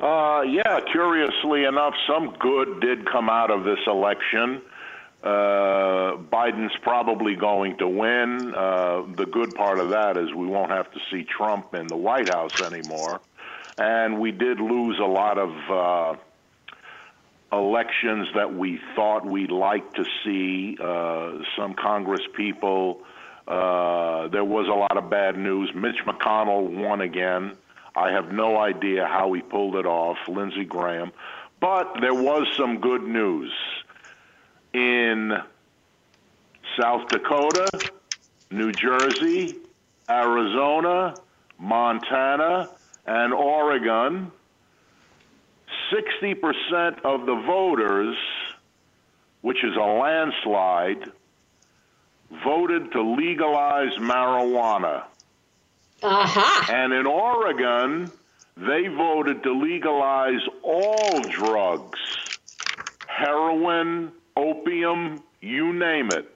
[0.00, 4.62] Uh, yeah, curiously enough, some good did come out of this election.
[5.22, 8.54] Uh, Biden's probably going to win.
[8.54, 11.96] Uh, the good part of that is we won't have to see Trump in the
[11.96, 13.20] White House anymore.
[13.78, 16.16] And we did lose a lot of uh,
[17.52, 20.76] elections that we thought we'd like to see.
[20.80, 23.02] Uh, some Congress people,
[23.48, 25.70] uh, there was a lot of bad news.
[25.74, 27.56] Mitch McConnell won again.
[27.96, 31.12] I have no idea how he pulled it off, Lindsey Graham.
[31.58, 33.50] But there was some good news
[34.74, 35.32] in
[36.78, 37.90] South Dakota,
[38.50, 39.56] New Jersey,
[40.10, 41.14] Arizona,
[41.58, 42.68] Montana,
[43.06, 44.30] and Oregon.
[45.90, 48.16] 60% of the voters,
[49.40, 51.10] which is a landslide,
[52.44, 55.04] voted to legalize marijuana.
[56.02, 56.68] Aha.
[56.70, 58.10] And in Oregon,
[58.56, 61.98] they voted to legalize all drugs
[63.18, 66.34] heroin, opium, you name it.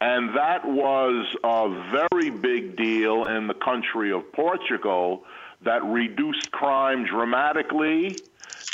[0.00, 5.24] And that was a very big deal in the country of Portugal
[5.62, 8.16] that reduced crime dramatically.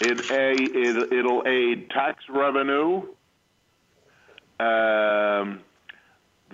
[0.00, 3.02] It, a, it, it'll aid tax revenue.
[4.60, 5.60] Um,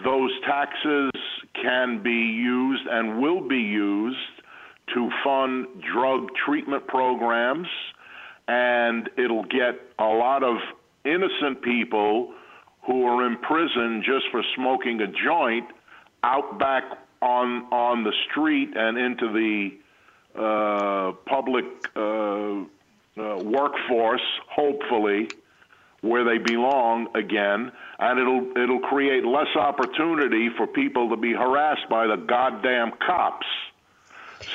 [0.02, 1.10] those taxes
[1.54, 4.16] can be used and will be used
[4.92, 7.68] to fund drug treatment programs,
[8.48, 10.56] and it'll get a lot of
[11.04, 12.32] innocent people
[12.86, 15.66] who are in prison just for smoking a joint
[16.22, 16.84] out back
[17.22, 19.70] on on the street and into the
[20.38, 21.64] uh, public
[21.96, 25.28] uh, uh, workforce, hopefully,
[26.04, 31.88] where they belong again, and it'll it'll create less opportunity for people to be harassed
[31.88, 33.46] by the goddamn cops.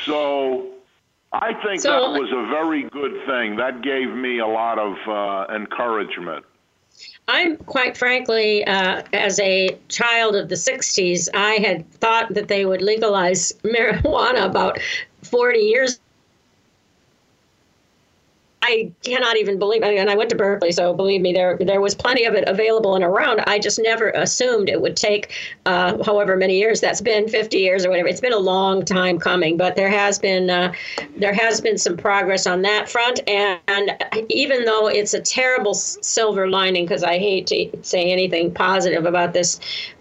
[0.06, 0.74] So.
[1.32, 3.58] I think So- that was a very good thing.
[3.58, 6.44] That gave me a lot of uh, encouragement.
[7.28, 12.66] I'm quite frankly, uh, as a child of the 60s, I had thought that they
[12.66, 14.80] would legalize marijuana about
[15.22, 16.00] 40 years.
[18.62, 21.96] I cannot even believe, and I went to Berkeley, so believe me, there there was
[21.96, 23.42] plenty of it available and around.
[23.48, 25.32] I just never assumed it would take,
[25.66, 28.10] uh, however many years that's been, 50 years or whatever.
[28.10, 30.74] It's been a long time coming, but there has been uh,
[31.18, 33.22] there has been some progress on that front.
[33.28, 33.92] And, and
[34.30, 39.34] even though it's a terrible silver lining, because I hate to say anything positive about
[39.34, 39.60] this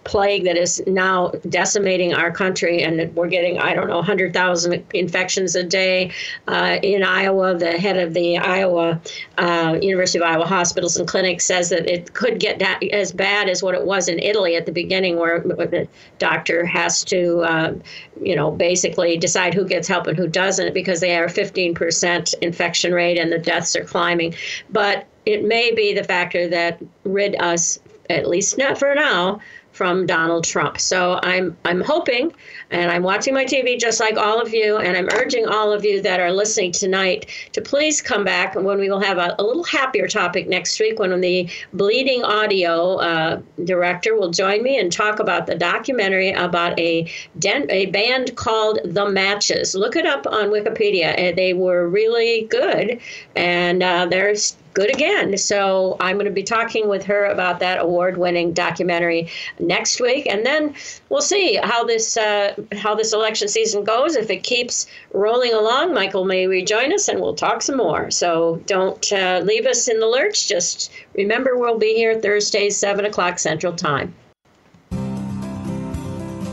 [0.08, 5.54] plague that is now decimating our country, and we're getting I don't know 100,000 infections
[5.54, 6.10] a day
[6.48, 7.54] uh, in Iowa.
[7.54, 9.00] The head of the Iowa
[9.36, 13.62] uh, University of Iowa hospitals and clinics says that it could get as bad as
[13.62, 15.86] what it was in Italy at the beginning, where the
[16.18, 17.74] doctor has to, uh,
[18.22, 22.94] you know, basically decide who gets help and who doesn't because they are 15% infection
[22.94, 24.34] rate and the deaths are climbing.
[24.70, 27.78] But it may be the factor that rid us,
[28.08, 29.40] at least not for now,
[29.78, 30.80] from Donald Trump.
[30.80, 32.32] So I'm I'm hoping
[32.72, 35.84] and I'm watching my TV just like all of you and I'm urging all of
[35.84, 39.42] you that are listening tonight to please come back when we will have a, a
[39.44, 44.90] little happier topic next week when the bleeding audio uh, director will join me and
[44.90, 47.08] talk about the documentary about a
[47.38, 49.76] den- a band called The Matches.
[49.76, 51.12] Look it up on Wikipedia.
[51.12, 53.00] Uh, They were really good
[53.36, 55.36] and uh, there's good again.
[55.36, 60.44] So I'm going to be talking with her about that award-winning documentary next week, and
[60.44, 60.74] then
[61.08, 64.16] we'll see how this uh, how this election season goes.
[64.16, 68.10] If it keeps rolling along, Michael may rejoin us, and we'll talk some more.
[68.10, 70.48] So don't uh, leave us in the lurch.
[70.48, 74.14] Just remember, we'll be here Thursdays, seven o'clock Central Time.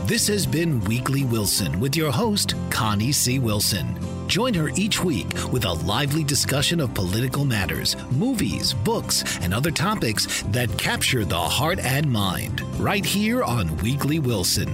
[0.06, 3.40] This has been Weekly Wilson with your host, Connie C.
[3.40, 4.15] Wilson.
[4.26, 9.70] Join her each week with a lively discussion of political matters, movies, books, and other
[9.70, 12.60] topics that capture the heart and mind.
[12.80, 14.68] Right here on Weekly Wilson.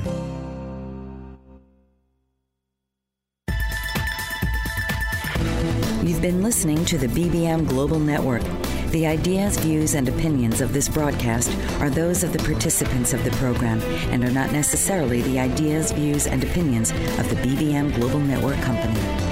[6.02, 8.42] You've been listening to the BBM Global Network.
[8.90, 11.50] The ideas, views, and opinions of this broadcast
[11.80, 13.80] are those of the participants of the program
[14.10, 19.31] and are not necessarily the ideas, views, and opinions of the BBM Global Network Company.